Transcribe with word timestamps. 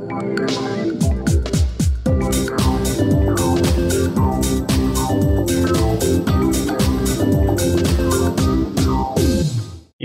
In 0.00 0.06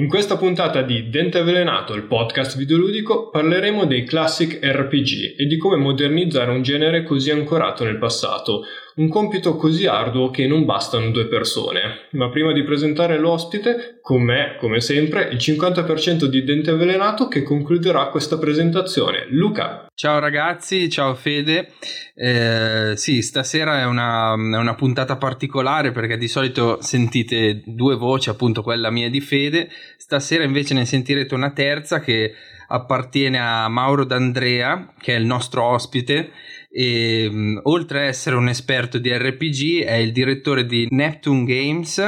questa 0.07 0.37
puntata 0.37 0.81
di 0.81 1.09
Dente 1.11 1.37
Avvelenato, 1.37 1.93
il 1.93 2.05
podcast 2.05 2.57
videoludico, 2.57 3.29
parleremo 3.29 3.85
dei 3.85 4.03
classic 4.03 4.57
RPG 4.63 5.35
e 5.37 5.45
di 5.45 5.57
come 5.57 5.77
modernizzare 5.77 6.49
un 6.49 6.63
genere 6.63 7.03
così 7.03 7.29
ancorato 7.29 7.83
nel 7.83 7.99
passato, 7.99 8.63
un 8.95 9.07
compito 9.09 9.55
così 9.55 9.87
arduo 9.87 10.29
che 10.29 10.45
non 10.45 10.65
bastano 10.65 11.09
due 11.09 11.27
persone. 11.27 12.07
Ma 12.11 12.29
prima 12.29 12.51
di 12.51 12.63
presentare 12.63 13.17
l'ospite, 13.17 13.99
con 14.01 14.21
me, 14.21 14.55
come 14.59 14.81
sempre, 14.81 15.29
il 15.31 15.37
50% 15.37 16.25
di 16.25 16.43
Dente 16.43 16.71
Avvelenato 16.71 17.27
che 17.27 17.41
concluderà 17.41 18.07
questa 18.07 18.37
presentazione. 18.37 19.25
Luca. 19.29 19.87
Ciao 19.95 20.19
ragazzi, 20.19 20.89
ciao 20.89 21.15
Fede. 21.15 21.71
Eh, 22.15 22.93
sì, 22.95 23.21
stasera 23.21 23.79
è 23.79 23.85
una, 23.85 24.33
è 24.33 24.57
una, 24.57 24.75
puntata 24.75 25.17
particolare 25.17 25.91
perché 25.91 26.17
di 26.17 26.27
solito 26.27 26.79
sentite 26.81 27.63
due 27.65 27.95
voci, 27.95 28.29
appunto 28.29 28.61
quella 28.61 28.91
mia 28.91 29.09
di 29.09 29.21
Fede. 29.21 29.69
Stasera 29.97 30.43
invece 30.43 30.73
ne 30.75 30.85
sentirete 30.85 31.33
una 31.33 31.51
terza 31.51 31.99
che 31.99 32.33
appartiene 32.67 33.39
a 33.39 33.67
Mauro 33.67 34.03
D'Andrea, 34.03 34.93
che 34.99 35.15
è 35.15 35.17
il 35.17 35.25
nostro 35.25 35.63
ospite 35.63 36.31
e 36.75 37.27
um, 37.31 37.59
oltre 37.65 37.99
a 37.99 38.03
essere 38.05 38.35
un 38.35 38.47
esperto 38.47 38.97
di 38.97 39.15
RPG 39.15 39.83
è 39.83 39.93
il 39.93 40.11
direttore 40.11 40.65
di 40.65 40.87
Neptune 40.89 41.43
Games, 41.43 42.01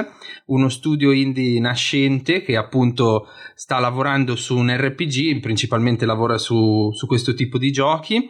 uno 0.47 0.69
studio 0.69 1.11
indie 1.11 1.59
nascente 1.59 2.41
che 2.41 2.57
appunto 2.57 3.27
sta 3.53 3.77
lavorando 3.77 4.35
su 4.35 4.57
un 4.57 4.75
RPG, 4.75 5.39
principalmente 5.39 6.07
lavora 6.07 6.39
su, 6.39 6.91
su 6.93 7.05
questo 7.05 7.35
tipo 7.35 7.59
di 7.59 7.71
giochi. 7.71 8.27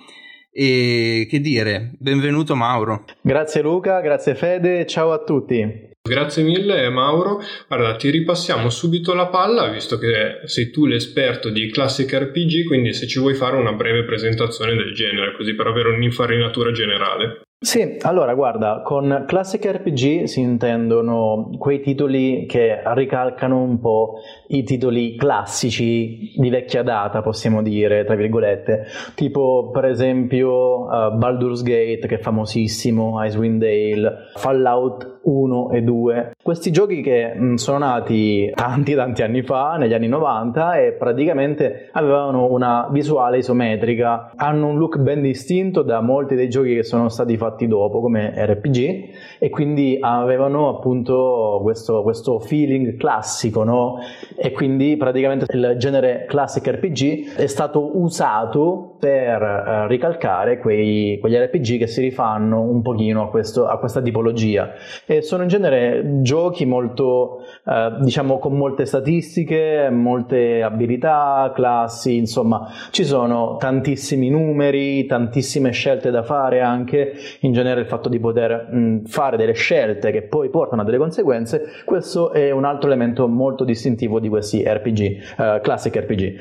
E 0.52 1.26
che 1.30 1.40
dire, 1.40 1.92
benvenuto 2.00 2.56
Mauro. 2.56 3.06
Grazie 3.22 3.62
Luca, 3.62 4.02
grazie 4.02 4.36
Fede, 4.36 4.86
ciao 4.86 5.14
a 5.14 5.24
tutti. 5.24 5.94
Grazie 6.08 6.44
mille 6.44 6.88
Mauro. 6.90 7.40
Guarda, 7.68 7.96
ti 7.96 8.12
ripassiamo 8.12 8.70
subito 8.70 9.16
la 9.16 9.26
palla, 9.26 9.70
visto 9.70 9.98
che 9.98 10.42
sei 10.44 10.70
tu 10.70 10.86
l'esperto 10.86 11.50
di 11.50 11.72
Classic 11.72 12.08
RPG, 12.08 12.68
quindi 12.68 12.94
se 12.94 13.08
ci 13.08 13.20
vuoi 13.20 13.34
fare 13.34 13.58
una 13.58 13.74
breve 13.74 14.04
presentazione 14.04 14.76
del 14.76 14.94
genere, 14.94 15.36
così 15.36 15.56
per 15.56 15.66
avere 15.66 15.90
un'infarinatura 15.90 16.72
generale. 16.72 17.42
Sì, 17.58 17.98
allora 18.02 18.36
guarda, 18.36 18.84
con 18.84 19.24
Classic 19.26 19.66
RPG 19.66 20.26
si 20.26 20.42
intendono 20.42 21.50
quei 21.58 21.82
titoli 21.82 22.46
che 22.46 22.82
ricalcano 22.94 23.64
un 23.64 23.80
po' 23.80 24.20
i 24.50 24.62
titoli 24.62 25.16
classici 25.16 26.34
di 26.36 26.50
vecchia 26.52 26.84
data, 26.84 27.24
possiamo 27.24 27.64
dire, 27.64 28.04
tra 28.04 28.14
virgolette, 28.14 28.86
tipo 29.16 29.72
per 29.72 29.86
esempio 29.86 30.84
uh, 30.84 31.18
Baldur's 31.18 31.64
Gate, 31.64 32.06
che 32.06 32.16
è 32.16 32.20
famosissimo, 32.20 33.26
Icewind 33.26 33.60
Dale, 33.60 34.32
Fallout 34.36 35.15
1 35.26 35.72
e 35.72 35.82
2. 35.82 36.32
Questi 36.42 36.72
giochi 36.72 37.02
che 37.02 37.34
mh, 37.34 37.46
mm, 37.46 37.54
sono 37.56 37.78
nati 37.80 38.52
tanti 38.54 38.94
tanti 38.94 39.22
anni 39.24 39.42
fa, 39.42 39.76
negli 39.78 39.94
anni 39.94 40.08
90, 40.08 40.80
e 40.80 40.94
praticamente 40.94 41.90
avevano 41.92 42.52
una 42.52 42.88
visuale 42.92 43.38
isometrica, 43.38 44.32
hanno 44.36 44.68
un 44.68 44.78
look 44.78 44.98
ben 44.98 45.22
distinto 45.22 45.82
da 45.82 46.02
molti 46.02 46.36
dei 46.36 46.50
giochi 46.50 46.76
che 46.76 46.84
sono 46.84 47.10
stati 47.10 47.38
fatti 47.38 47.68
dopo 47.68 48.00
come 48.00 48.34
RPG 48.36 49.10
e 49.40 49.50
quindi 49.50 49.98
avevano 50.00 50.70
appunto 50.70 51.60
questo, 51.62 52.02
questo 52.04 52.40
feeling 52.40 52.98
classico, 52.98 53.64
no? 53.64 53.98
E 54.36 54.52
quindi 54.52 54.96
praticamente 54.98 55.46
il 55.56 55.76
genere 55.78 56.26
classic 56.28 56.66
RPG 56.68 57.36
è 57.36 57.48
stato 57.48 57.98
usato 58.00 58.96
per 59.00 59.42
uh, 59.42 59.88
ricalcare 59.88 60.60
quei, 60.60 61.18
quegli 61.20 61.36
RPG 61.36 61.78
che 61.78 61.88
si 61.88 62.02
rifanno 62.02 62.62
un 62.62 62.82
pochino 62.82 63.24
a, 63.24 63.30
questo, 63.30 63.68
a 63.68 63.78
questa 63.78 64.02
tipologia 64.02 64.74
e 65.06 65.15
sono 65.22 65.44
in 65.44 65.50
genere 65.50 66.22
giochi 66.22 66.66
molto 66.66 67.44
uh, 67.64 68.02
diciamo 68.02 68.40
con 68.40 68.58
molte 68.58 68.86
statistiche, 68.86 69.90
molte 69.92 70.62
abilità, 70.62 71.52
classi, 71.54 72.16
insomma 72.16 72.70
ci 72.92 73.04
sono 73.04 73.58
tantissimi 73.58 74.30
numeri, 74.30 75.06
tantissime 75.06 75.72
scelte 75.72 76.12
da 76.12 76.24
fare 76.24 76.62
anche 76.62 77.14
in 77.42 77.54
genere 77.54 77.82
il 77.82 77.88
fatto 77.88 78.10
di 78.10 78.20
poter 78.20 78.72
mh, 78.72 79.06
fare 79.06 79.38
delle 79.38 79.54
scelte 79.54 80.12
che 80.12 80.24
poi 80.24 80.50
portano 80.50 80.82
a 80.82 80.86
delle 80.86 80.98
conseguenze, 80.98 81.64
questo 81.86 82.32
è 82.32 82.52
un 82.52 82.66
altro 82.66 82.88
elemento 82.88 83.28
molto 83.28 83.64
distintivo 83.64 84.20
di 84.20 84.30
questi 84.30 84.64
RPG, 84.64 85.00
eh, 85.00 85.60
classic 85.62 85.96
RPG. 85.96 86.22
Eh, 86.22 86.40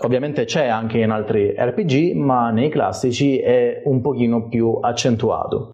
ovviamente 0.00 0.44
c'è 0.44 0.66
anche 0.66 0.98
in 0.98 1.10
altri 1.10 1.54
RPG, 1.56 2.14
ma 2.14 2.50
nei 2.50 2.68
classici 2.68 3.38
è 3.38 3.82
un 3.84 4.00
pochino 4.00 4.48
più 4.48 4.78
accentuato. 4.80 5.72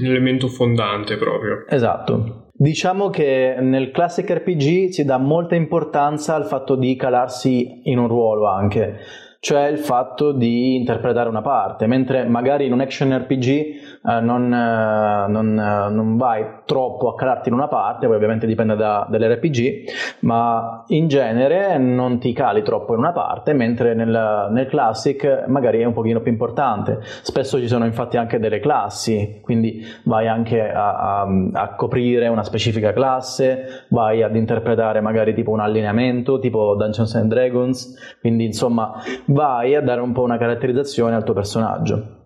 Un 0.00 0.06
elemento 0.06 0.48
fondante 0.48 1.16
proprio. 1.16 1.66
Esatto. 1.68 2.48
Diciamo 2.56 3.10
che 3.10 3.56
nel 3.60 3.90
classic 3.90 4.30
RPG 4.30 4.90
si 4.90 5.04
dà 5.04 5.18
molta 5.18 5.54
importanza 5.54 6.34
al 6.34 6.46
fatto 6.46 6.76
di 6.76 6.94
calarsi 6.96 7.80
in 7.84 7.98
un 7.98 8.06
ruolo 8.06 8.48
anche 8.48 8.98
cioè 9.44 9.66
il 9.66 9.76
fatto 9.76 10.32
di 10.32 10.74
interpretare 10.74 11.28
una 11.28 11.42
parte, 11.42 11.86
mentre 11.86 12.24
magari 12.24 12.64
in 12.64 12.72
un 12.72 12.80
action 12.80 13.14
RPG 13.14 13.46
eh, 13.46 14.20
non, 14.20 14.50
eh, 14.50 15.26
non, 15.28 15.58
eh, 15.58 15.92
non, 15.92 16.16
vai 16.16 16.46
troppo 16.64 17.10
a 17.10 17.14
calarti 17.14 17.50
in 17.50 17.54
una 17.54 17.68
parte, 17.68 18.06
poi 18.06 18.16
ovviamente 18.16 18.46
dipende 18.46 18.74
da, 18.74 19.06
dall'RPG, 19.06 19.84
ma 20.20 20.84
in 20.86 21.08
genere 21.08 21.76
non 21.76 22.18
ti 22.18 22.32
cali 22.32 22.62
troppo 22.62 22.94
in 22.94 23.00
una 23.00 23.12
parte, 23.12 23.52
mentre 23.52 23.92
nel, 23.92 24.48
nel 24.50 24.66
classic 24.66 25.44
magari 25.46 25.80
è 25.80 25.84
un 25.84 25.92
pochino 25.92 26.20
più 26.20 26.32
importante. 26.32 27.00
Spesso 27.02 27.58
ci 27.58 27.68
sono 27.68 27.84
infatti 27.84 28.16
anche 28.16 28.38
delle 28.38 28.60
classi, 28.60 29.40
quindi 29.42 29.84
vai 30.04 30.26
anche 30.26 30.72
a, 30.72 31.20
a, 31.20 31.26
a 31.52 31.74
coprire 31.74 32.28
una 32.28 32.44
specifica 32.44 32.94
classe, 32.94 33.84
vai 33.88 34.22
ad 34.22 34.36
interpretare 34.36 35.02
magari 35.02 35.34
tipo 35.34 35.50
un 35.50 35.60
allineamento, 35.60 36.38
tipo 36.38 36.74
Dungeons 36.76 37.14
and 37.14 37.28
Dragons, 37.28 38.16
quindi 38.20 38.46
insomma 38.46 39.02
vai 39.34 39.74
a 39.74 39.82
dare 39.82 40.00
un 40.00 40.12
po' 40.12 40.22
una 40.22 40.38
caratterizzazione 40.38 41.14
al 41.14 41.24
tuo 41.24 41.34
personaggio. 41.34 42.22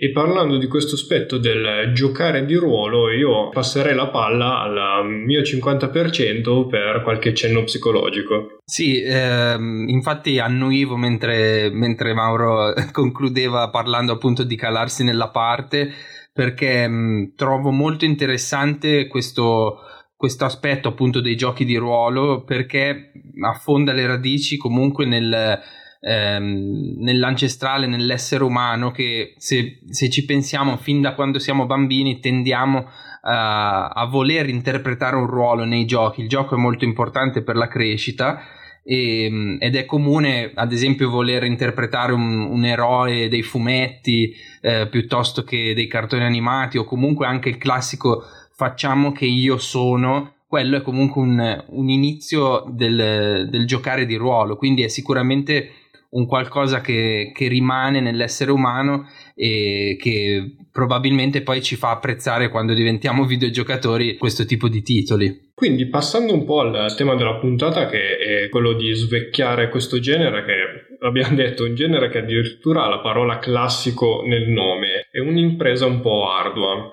E 0.00 0.12
parlando 0.12 0.58
di 0.58 0.68
questo 0.68 0.94
aspetto 0.94 1.38
del 1.38 1.92
giocare 1.92 2.44
di 2.44 2.54
ruolo, 2.54 3.10
io 3.10 3.48
passerei 3.48 3.96
la 3.96 4.06
palla 4.10 4.60
al 4.60 5.08
mio 5.08 5.40
50% 5.40 6.68
per 6.68 7.02
qualche 7.02 7.34
cenno 7.34 7.64
psicologico. 7.64 8.58
Sì, 8.64 9.02
ehm, 9.02 9.88
infatti 9.88 10.38
annuivo 10.38 10.96
mentre, 10.96 11.68
mentre 11.72 12.14
Mauro 12.14 12.74
concludeva 12.92 13.70
parlando 13.70 14.12
appunto 14.12 14.44
di 14.44 14.54
calarsi 14.54 15.02
nella 15.02 15.30
parte, 15.30 15.90
perché 16.32 16.86
mh, 16.86 17.32
trovo 17.34 17.72
molto 17.72 18.04
interessante 18.04 19.08
questo, 19.08 19.80
questo 20.18 20.44
aspetto 20.44 20.88
appunto 20.88 21.20
dei 21.20 21.36
giochi 21.36 21.64
di 21.64 21.76
ruolo, 21.76 22.42
perché 22.42 23.12
affonda 23.40 23.92
le 23.92 24.04
radici 24.04 24.56
comunque 24.56 25.06
nel 25.06 25.60
ehm, 26.00 26.96
nell'ancestrale, 26.98 27.86
nell'essere 27.86 28.42
umano 28.42 28.90
che 28.90 29.34
se, 29.36 29.78
se, 29.88 30.10
ci 30.10 30.24
pensiamo 30.24 30.76
fin 30.76 31.00
da 31.00 31.14
quando 31.14 31.38
siamo 31.38 31.66
bambini 31.66 32.18
tendiamo 32.18 32.84
a, 33.22 33.90
a 33.90 34.06
voler 34.06 34.48
interpretare 34.48 35.14
un 35.14 35.28
ruolo 35.28 35.64
nei 35.64 35.84
giochi. 35.84 36.22
Il 36.22 36.28
gioco 36.28 36.56
è 36.56 36.58
molto 36.58 36.84
importante 36.84 37.44
per 37.44 37.54
la 37.54 37.68
crescita. 37.68 38.40
E, 38.82 39.56
ed 39.60 39.76
è 39.76 39.84
comune 39.84 40.50
ad 40.54 40.72
esempio 40.72 41.10
voler 41.10 41.44
interpretare 41.44 42.12
un, 42.12 42.40
un 42.40 42.64
eroe 42.64 43.28
dei 43.28 43.42
fumetti 43.42 44.34
eh, 44.62 44.88
piuttosto 44.88 45.44
che 45.44 45.74
dei 45.74 45.86
cartoni 45.86 46.24
animati 46.24 46.78
o 46.78 46.84
comunque 46.84 47.26
anche 47.26 47.50
il 47.50 47.58
classico 47.58 48.24
facciamo 48.58 49.12
che 49.12 49.24
io 49.24 49.56
sono 49.56 50.34
quello 50.48 50.78
è 50.78 50.82
comunque 50.82 51.22
un, 51.22 51.64
un 51.68 51.88
inizio 51.88 52.64
del, 52.70 53.46
del, 53.48 53.66
giocare 53.66 54.04
di 54.04 54.16
ruolo 54.16 54.56
quindi 54.56 54.82
è 54.82 54.88
sicuramente 54.88 55.70
un 56.10 56.26
qualcosa 56.26 56.80
che, 56.80 57.30
che, 57.34 57.46
rimane 57.46 58.00
nell'essere 58.00 58.50
umano 58.50 59.06
e 59.34 59.96
che 60.00 60.56
probabilmente 60.72 61.42
poi 61.42 61.62
ci 61.62 61.76
fa 61.76 61.90
apprezzare 61.90 62.48
quando 62.48 62.72
diventiamo 62.72 63.26
videogiocatori 63.26 64.16
questo 64.16 64.46
tipo 64.46 64.68
di 64.68 64.80
titoli. 64.82 65.50
Quindi 65.54 65.86
passando 65.86 66.32
un 66.32 66.44
po' 66.46 66.60
al 66.60 66.94
tema 66.96 67.14
della 67.14 67.36
puntata 67.36 67.86
che 67.88 68.16
è 68.16 68.48
quello 68.48 68.72
di 68.72 68.90
svecchiare 68.94 69.68
questo 69.68 69.98
genere 69.98 70.44
che 70.44 71.04
abbiamo 71.06 71.34
detto 71.36 71.64
un 71.64 71.74
genere 71.74 72.08
che 72.08 72.18
addirittura 72.18 72.84
ha 72.84 72.88
la 72.88 73.00
parola 73.00 73.38
classico 73.38 74.22
nel 74.24 74.48
nome, 74.48 75.08
è 75.10 75.18
un'impresa 75.18 75.84
un 75.84 76.00
po' 76.00 76.30
ardua. 76.30 76.92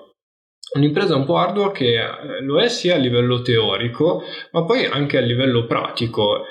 Un'impresa 0.74 1.16
un 1.16 1.24
po' 1.24 1.36
ardua 1.36 1.70
che 1.72 1.96
lo 2.40 2.60
è 2.60 2.68
sia 2.68 2.96
a 2.96 2.98
livello 2.98 3.40
teorico 3.40 4.22
ma 4.52 4.64
poi 4.64 4.84
anche 4.84 5.16
a 5.16 5.20
livello 5.20 5.64
pratico 5.66 6.44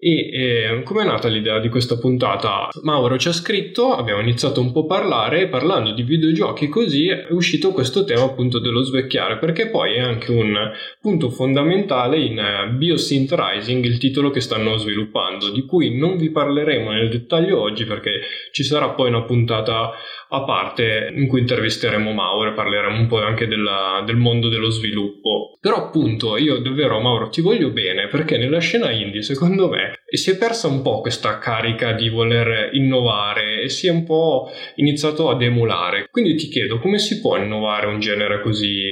E 0.00 0.30
eh, 0.30 0.82
come 0.84 1.02
è 1.02 1.04
nata 1.04 1.26
l'idea 1.26 1.58
di 1.58 1.68
questa 1.68 1.98
puntata? 1.98 2.68
Mauro 2.82 3.18
ci 3.18 3.26
ha 3.26 3.32
scritto, 3.32 3.96
abbiamo 3.96 4.20
iniziato 4.20 4.60
un 4.60 4.70
po' 4.70 4.82
a 4.82 4.86
parlare, 4.86 5.48
parlando 5.48 5.90
di 5.90 6.04
videogiochi 6.04 6.68
così 6.68 7.08
è 7.08 7.26
uscito 7.30 7.72
questo 7.72 8.04
tema 8.04 8.22
appunto 8.22 8.60
dello 8.60 8.82
svecchiare, 8.82 9.38
perché 9.38 9.70
poi 9.70 9.94
è 9.94 9.98
anche 9.98 10.30
un 10.30 10.56
punto 11.00 11.30
fondamentale 11.30 12.16
in 12.16 12.38
eh, 12.38 12.68
BioSynth 12.68 13.34
Rising, 13.36 13.84
il 13.84 13.98
titolo 13.98 14.30
che 14.30 14.40
stanno 14.40 14.76
sviluppando, 14.76 15.50
di 15.50 15.66
cui 15.66 15.98
non 15.98 16.16
vi 16.16 16.30
parleremo 16.30 16.92
nel 16.92 17.08
dettaglio 17.10 17.60
oggi 17.60 17.84
perché 17.84 18.20
ci 18.52 18.62
sarà 18.62 18.90
poi 18.90 19.08
una 19.08 19.24
puntata 19.24 19.90
a 20.30 20.44
parte 20.44 21.12
in 21.14 21.26
cui 21.26 21.40
intervisteremo 21.40 22.12
Mauro 22.12 22.50
e 22.50 22.54
parleremo 22.54 22.98
un 22.98 23.06
po' 23.06 23.20
anche 23.20 23.46
della, 23.46 24.02
del 24.04 24.16
mondo 24.16 24.48
dello 24.48 24.70
sviluppo. 24.70 25.56
Però 25.60 25.76
appunto 25.76 26.36
io 26.36 26.58
davvero 26.58 27.00
Mauro 27.00 27.28
ti 27.28 27.40
voglio 27.40 27.70
bene 27.70 28.08
perché 28.08 28.36
nella 28.36 28.60
scena 28.60 28.90
indie 28.90 29.22
secondo 29.22 29.68
me 29.68 30.02
si 30.10 30.30
è 30.30 30.36
persa 30.36 30.68
un 30.68 30.82
po' 30.82 31.00
questa 31.00 31.38
carica 31.38 31.92
di 31.92 32.08
voler 32.08 32.70
innovare 32.72 33.62
e 33.62 33.68
si 33.68 33.86
è 33.88 33.90
un 33.90 34.04
po' 34.04 34.50
iniziato 34.76 35.30
ad 35.30 35.42
emulare. 35.42 36.08
Quindi 36.10 36.34
ti 36.36 36.48
chiedo 36.48 36.78
come 36.78 36.98
si 36.98 37.20
può 37.20 37.36
innovare 37.36 37.86
un 37.86 38.00
genere 38.00 38.40
così 38.40 38.82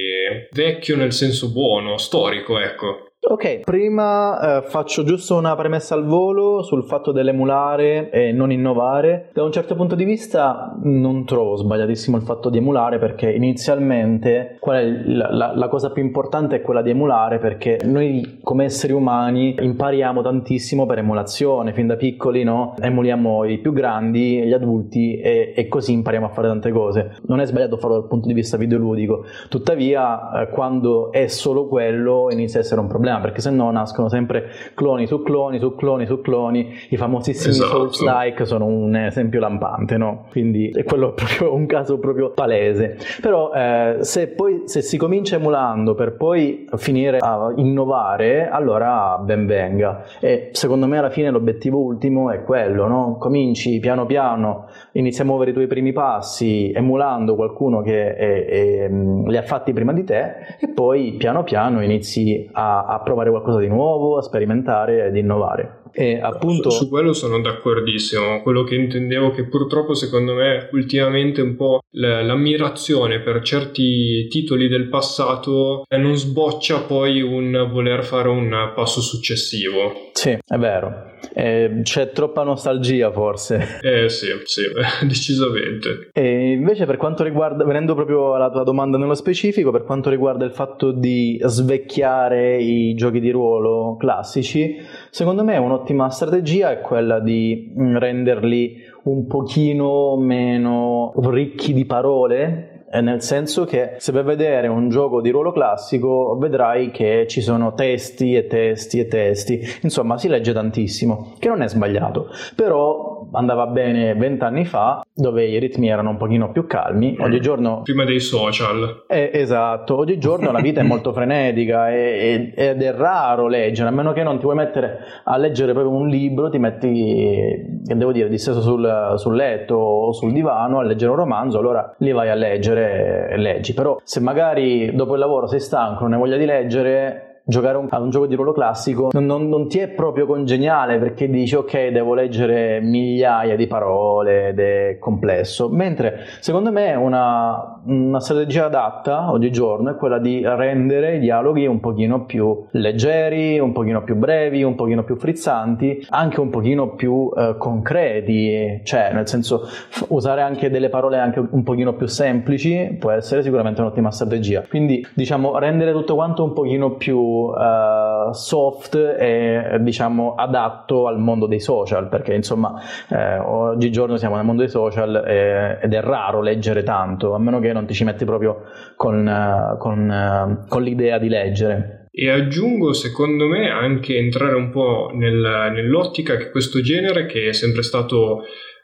vecchio 0.51 0.95
nel 0.95 1.13
senso 1.13 1.51
buono, 1.51 1.97
storico, 1.97 2.59
ecco. 2.59 3.06
Ok, 3.29 3.59
prima 3.65 4.59
eh, 4.59 4.61
faccio 4.61 5.03
giusto 5.03 5.35
una 5.35 5.53
premessa 5.57 5.95
al 5.95 6.05
volo 6.05 6.63
sul 6.63 6.85
fatto 6.85 7.11
dell'emulare 7.11 8.09
e 8.09 8.31
non 8.31 8.53
innovare. 8.53 9.31
Da 9.33 9.43
un 9.43 9.51
certo 9.51 9.75
punto 9.75 9.95
di 9.95 10.05
vista 10.05 10.73
non 10.83 11.25
trovo 11.25 11.57
sbagliatissimo 11.57 12.15
il 12.15 12.23
fatto 12.23 12.49
di 12.49 12.59
emulare 12.59 12.99
perché 12.99 13.29
inizialmente 13.29 14.57
la, 14.63 15.29
la, 15.29 15.51
la 15.53 15.67
cosa 15.67 15.91
più 15.91 16.01
importante 16.03 16.55
è 16.55 16.61
quella 16.61 16.81
di 16.81 16.91
emulare 16.91 17.37
perché 17.37 17.79
noi 17.83 18.39
come 18.41 18.63
esseri 18.63 18.93
umani 18.93 19.55
impariamo 19.59 20.21
tantissimo 20.21 20.85
per 20.85 20.99
emulazione, 20.99 21.73
fin 21.73 21.87
da 21.87 21.97
piccoli 21.97 22.45
no? 22.45 22.75
emuliamo 22.79 23.43
i 23.43 23.57
più 23.57 23.73
grandi, 23.73 24.43
gli 24.43 24.53
adulti 24.53 25.17
e, 25.17 25.51
e 25.53 25.67
così 25.67 25.91
impariamo 25.91 26.27
a 26.27 26.29
fare 26.29 26.47
tante 26.47 26.71
cose. 26.71 27.17
Non 27.23 27.41
è 27.41 27.45
sbagliato 27.45 27.75
farlo 27.75 27.99
dal 27.99 28.07
punto 28.07 28.29
di 28.29 28.33
vista 28.33 28.55
videoludico, 28.55 29.25
tuttavia 29.49 30.43
eh, 30.43 30.49
quando 30.49 31.11
è 31.11 31.27
solo 31.27 31.67
quello 31.67 32.29
inizia 32.31 32.59
a 32.59 32.63
essere 32.63 32.79
un 32.79 32.87
problema 32.87 33.15
perché 33.19 33.41
se 33.41 33.49
no 33.49 33.71
nascono 33.71 34.09
sempre 34.09 34.49
cloni 34.73 35.07
su 35.07 35.21
cloni 35.21 35.59
su 35.59 35.75
cloni 35.75 36.05
su 36.05 36.21
cloni. 36.21 36.73
I 36.89 36.97
famosissimi 36.97 37.53
esatto. 37.53 37.89
Souls-like 37.89 38.45
sono 38.45 38.65
un 38.65 38.95
esempio 38.95 39.39
lampante, 39.39 39.97
no? 39.97 40.25
Quindi 40.29 40.69
è 40.69 40.83
quello 40.83 41.13
proprio 41.15 41.53
un 41.53 41.65
caso 41.65 41.99
proprio 41.99 42.31
palese. 42.31 42.97
Però 43.21 43.51
eh, 43.53 43.97
se 44.01 44.27
poi 44.27 44.63
se 44.65 44.81
si 44.81 44.97
comincia 44.97 45.35
emulando 45.35 45.95
per 45.95 46.15
poi 46.15 46.67
finire 46.75 47.17
a 47.19 47.51
innovare, 47.55 48.49
allora 48.49 49.17
ben 49.23 49.45
venga. 49.45 50.03
E 50.19 50.49
secondo 50.51 50.87
me 50.87 50.97
alla 50.97 51.09
fine 51.09 51.29
l'obiettivo 51.29 51.79
ultimo 51.79 52.31
è 52.31 52.43
quello, 52.43 52.87
no? 52.87 53.17
Cominci 53.19 53.79
piano 53.79 54.05
piano, 54.05 54.67
inizi 54.93 55.21
a 55.21 55.25
muovere 55.25 55.51
i 55.51 55.53
tuoi 55.53 55.67
primi 55.67 55.93
passi 55.93 56.71
emulando 56.73 57.35
qualcuno 57.35 57.81
che 57.81 58.15
è, 58.15 58.45
è, 58.45 58.89
li 58.89 59.37
ha 59.37 59.41
fatti 59.41 59.73
prima 59.73 59.93
di 59.93 60.03
te 60.03 60.35
e 60.59 60.69
poi 60.73 61.13
piano 61.17 61.43
piano 61.43 61.81
inizi 61.83 62.49
a, 62.51 62.85
a 62.85 62.99
provare 63.07 63.29
qualcosa 63.29 63.59
di 63.59 63.67
nuovo, 63.67 64.17
a 64.17 64.21
sperimentare 64.21 65.05
ed 65.05 65.15
innovare. 65.15 65.76
E 65.93 66.19
appunto... 66.19 66.69
Su, 66.69 66.89
quello 66.89 67.13
sono 67.13 67.39
d'accordissimo. 67.41 68.41
Quello 68.41 68.63
che 68.63 68.75
intendevo 68.75 69.31
che 69.31 69.47
purtroppo 69.47 69.93
secondo 69.93 70.33
me 70.33 70.69
ultimamente 70.71 71.41
un 71.41 71.55
po' 71.55 71.81
l'ammirazione 71.91 73.21
per 73.21 73.41
certi 73.41 74.27
titoli 74.27 74.67
del 74.67 74.89
passato 74.89 75.83
non 75.97 76.15
sboccia 76.15 76.81
poi 76.81 77.21
un 77.21 77.69
voler 77.71 78.03
fare 78.03 78.29
un 78.29 78.71
passo 78.75 79.01
successivo. 79.01 80.09
Sì, 80.13 80.29
è 80.29 80.57
vero. 80.57 81.15
Eh, 81.33 81.81
c'è 81.83 82.11
troppa 82.11 82.43
nostalgia 82.43 83.11
forse. 83.11 83.79
Eh 83.81 84.09
sì, 84.09 84.27
sì, 84.43 84.61
decisamente. 85.05 86.09
E 86.13 86.51
invece 86.51 86.85
per 86.85 86.97
quanto 86.97 87.23
riguarda, 87.23 87.63
venendo 87.63 87.95
proprio 87.95 88.33
alla 88.33 88.49
tua 88.49 88.63
domanda 88.63 88.97
nello 88.97 89.15
specifico, 89.15 89.71
per 89.71 89.83
quanto 89.83 90.09
riguarda 90.09 90.45
il 90.45 90.51
fatto 90.51 90.91
di 90.91 91.39
svecchiare 91.43 92.57
i 92.57 92.93
giochi 92.95 93.19
di 93.19 93.29
ruolo 93.29 93.95
classici, 93.97 94.77
secondo 95.09 95.43
me 95.43 95.57
un'ottima 95.77 96.09
strategia 96.09 96.71
è 96.71 96.81
quella 96.81 97.19
di 97.19 97.73
mm, 97.77 97.97
renderli 97.97 98.77
un 99.03 99.27
pochino 99.27 100.17
meno 100.17 101.13
ricchi 101.15 101.73
di 101.73 101.85
parole 101.85 102.77
nel 103.01 103.21
senso 103.21 103.65
che 103.65 103.95
se 103.97 104.11
vai 104.11 104.21
a 104.21 104.25
vedere 104.25 104.67
un 104.67 104.89
gioco 104.89 105.21
di 105.21 105.29
ruolo 105.29 105.51
classico 105.51 106.37
vedrai 106.39 106.89
che 106.89 107.25
ci 107.27 107.41
sono 107.41 107.73
testi 107.73 108.33
e 108.33 108.47
testi 108.47 108.99
e 108.99 109.07
testi, 109.07 109.59
insomma 109.81 110.17
si 110.17 110.29
legge 110.29 110.53
tantissimo, 110.53 111.33
che 111.37 111.49
non 111.49 111.61
è 111.61 111.67
sbagliato, 111.67 112.29
però 112.55 113.16
andava 113.31 113.67
bene 113.67 114.13
vent'anni 114.15 114.65
fa 114.65 115.05
dove 115.13 115.45
i 115.45 115.59
ritmi 115.59 115.89
erano 115.89 116.11
un 116.11 116.17
pochino 116.17 116.51
più 116.51 116.67
calmi, 116.67 117.17
oggigiorno... 117.19 117.81
Prima 117.83 118.05
dei 118.05 118.19
social. 118.19 119.05
Eh, 119.07 119.31
esatto, 119.33 119.97
oggigiorno 119.97 120.51
la 120.51 120.61
vita 120.61 120.81
è 120.81 120.83
molto 120.83 121.11
frenetica 121.13 121.91
e, 121.91 122.53
e, 122.55 122.67
ed 122.67 122.81
è 122.81 122.93
raro 122.93 123.47
leggere, 123.47 123.89
a 123.89 123.91
meno 123.91 124.13
che 124.13 124.23
non 124.23 124.37
ti 124.37 124.43
vuoi 124.43 124.55
mettere 124.55 124.99
a 125.23 125.37
leggere 125.37 125.73
proprio 125.73 125.93
un 125.93 126.07
libro, 126.07 126.49
ti 126.49 126.57
metti, 126.57 127.81
che 127.85 127.95
devo 127.95 128.11
dire, 128.11 128.29
disteso 128.29 128.61
sul, 128.61 129.13
sul 129.17 129.35
letto 129.35 129.75
o 129.75 130.11
sul 130.11 130.33
divano 130.33 130.79
a 130.79 130.83
leggere 130.83 131.11
un 131.11 131.17
romanzo, 131.17 131.57
allora 131.59 131.95
li 131.99 132.11
vai 132.11 132.29
a 132.29 132.35
leggere 132.35 132.55
leggere 132.57 133.29
e 133.29 133.37
leggi, 133.37 133.73
però 133.73 133.99
se 134.03 134.19
magari 134.19 134.93
dopo 134.95 135.13
il 135.13 135.19
lavoro 135.19 135.47
sei 135.47 135.59
stanco, 135.59 136.03
non 136.03 136.13
hai 136.13 136.19
voglia 136.19 136.37
di 136.37 136.45
leggere, 136.45 137.26
giocare 137.47 137.77
un, 137.77 137.87
a 137.89 138.01
un 138.01 138.09
gioco 138.09 138.27
di 138.27 138.35
ruolo 138.35 138.51
classico 138.51 139.07
non, 139.13 139.25
non, 139.25 139.47
non, 139.47 139.69
ti 139.69 139.79
è 139.79 139.87
proprio 139.87 140.25
congeniale 140.25 140.97
perché 140.97 141.29
dici 141.29 141.55
ok 141.55 141.87
devo 141.87 142.13
leggere 142.13 142.81
migliaia 142.81 143.55
di 143.55 143.67
parole 143.67 144.49
ed 144.49 144.59
è 144.59 144.97
complesso. 144.99 145.69
Mentre 145.69 146.25
secondo 146.41 146.73
me 146.73 146.93
una, 146.95 147.79
una 147.85 148.19
strategia 148.19 148.65
adatta 148.65 149.31
oggigiorno 149.31 149.91
è 149.91 149.95
quella 149.95 150.19
di 150.19 150.41
rendere 150.43 151.15
i 151.15 151.19
dialoghi 151.19 151.65
un 151.65 151.79
pochino 151.79 152.25
più 152.25 152.65
leggeri 152.71 153.59
un 153.59 153.71
pochino 153.71 154.03
più 154.03 154.15
brevi 154.15 154.63
un 154.63 154.75
pochino 154.75 155.03
più 155.05 155.15
frizzanti 155.15 156.05
anche 156.09 156.41
un 156.41 156.49
pochino 156.49 156.95
più 156.95 157.31
eh, 157.35 157.55
concreti. 157.57 158.81
Cioè 158.83 159.11
nel 159.13 159.27
senso 159.27 159.61
f- 159.63 160.05
usare 160.09 160.41
anche 160.41 160.69
delle 160.69 160.89
parole 160.89 161.17
anche 161.17 161.41
un 161.49 161.63
pochino 161.63 161.93
più 161.93 162.07
semplici 162.07 162.97
può 162.99 163.11
essere 163.11 163.41
sicuramente 163.41 163.79
un'ottima 163.79 164.11
strategia. 164.11 164.63
Quindi 164.67 165.05
diciamo 165.13 165.57
rendere 165.57 165.93
tutto 165.93 166.15
quanto 166.15 166.43
un 166.43 166.51
pochino 166.51 166.95
più 166.95 167.36
uh, 167.45 168.33
soft 168.33 168.95
e 168.95 169.77
diciamo 169.81 170.35
adatto 170.35 171.07
al 171.07 171.19
mondo 171.19 171.47
dei 171.47 171.59
social 171.59 172.07
perché 172.09 172.33
insomma 172.33 172.73
eh, 173.09 173.37
oggigiorno 173.37 174.17
siamo 174.17 174.35
nel 174.35 174.45
mondo 174.45 174.61
dei 174.61 174.71
social 174.71 175.23
e, 175.25 175.79
ed 175.81 175.93
è 175.93 176.01
raro 176.01 176.41
leggere 176.41 176.83
tanto 176.83 177.33
a 177.33 177.39
meno 177.39 177.59
che 177.59 177.73
non 177.73 177.85
ti 177.85 177.93
ci 177.93 178.03
metti 178.03 178.25
proprio 178.25 178.63
con, 178.95 179.25
uh, 179.25 179.77
con, 179.77 180.09
uh, 180.09 180.67
con 180.67 180.83
l'idea 180.83 181.17
di 181.17 181.29
leggere. 181.29 182.07
E 182.11 182.29
aggiungo 182.29 182.93
secondo 182.93 183.45
me 183.45 183.69
anche 183.69 184.17
entrare 184.17 184.55
un 184.55 184.71
po' 184.71 185.11
nel, 185.13 185.71
nell'ottica 185.71 186.35
che 186.35 186.49
questo 186.49 186.81
genere 186.81 187.27
che 187.27 187.49
è 187.49 187.53
sempre 187.53 187.83
stato 187.83 188.43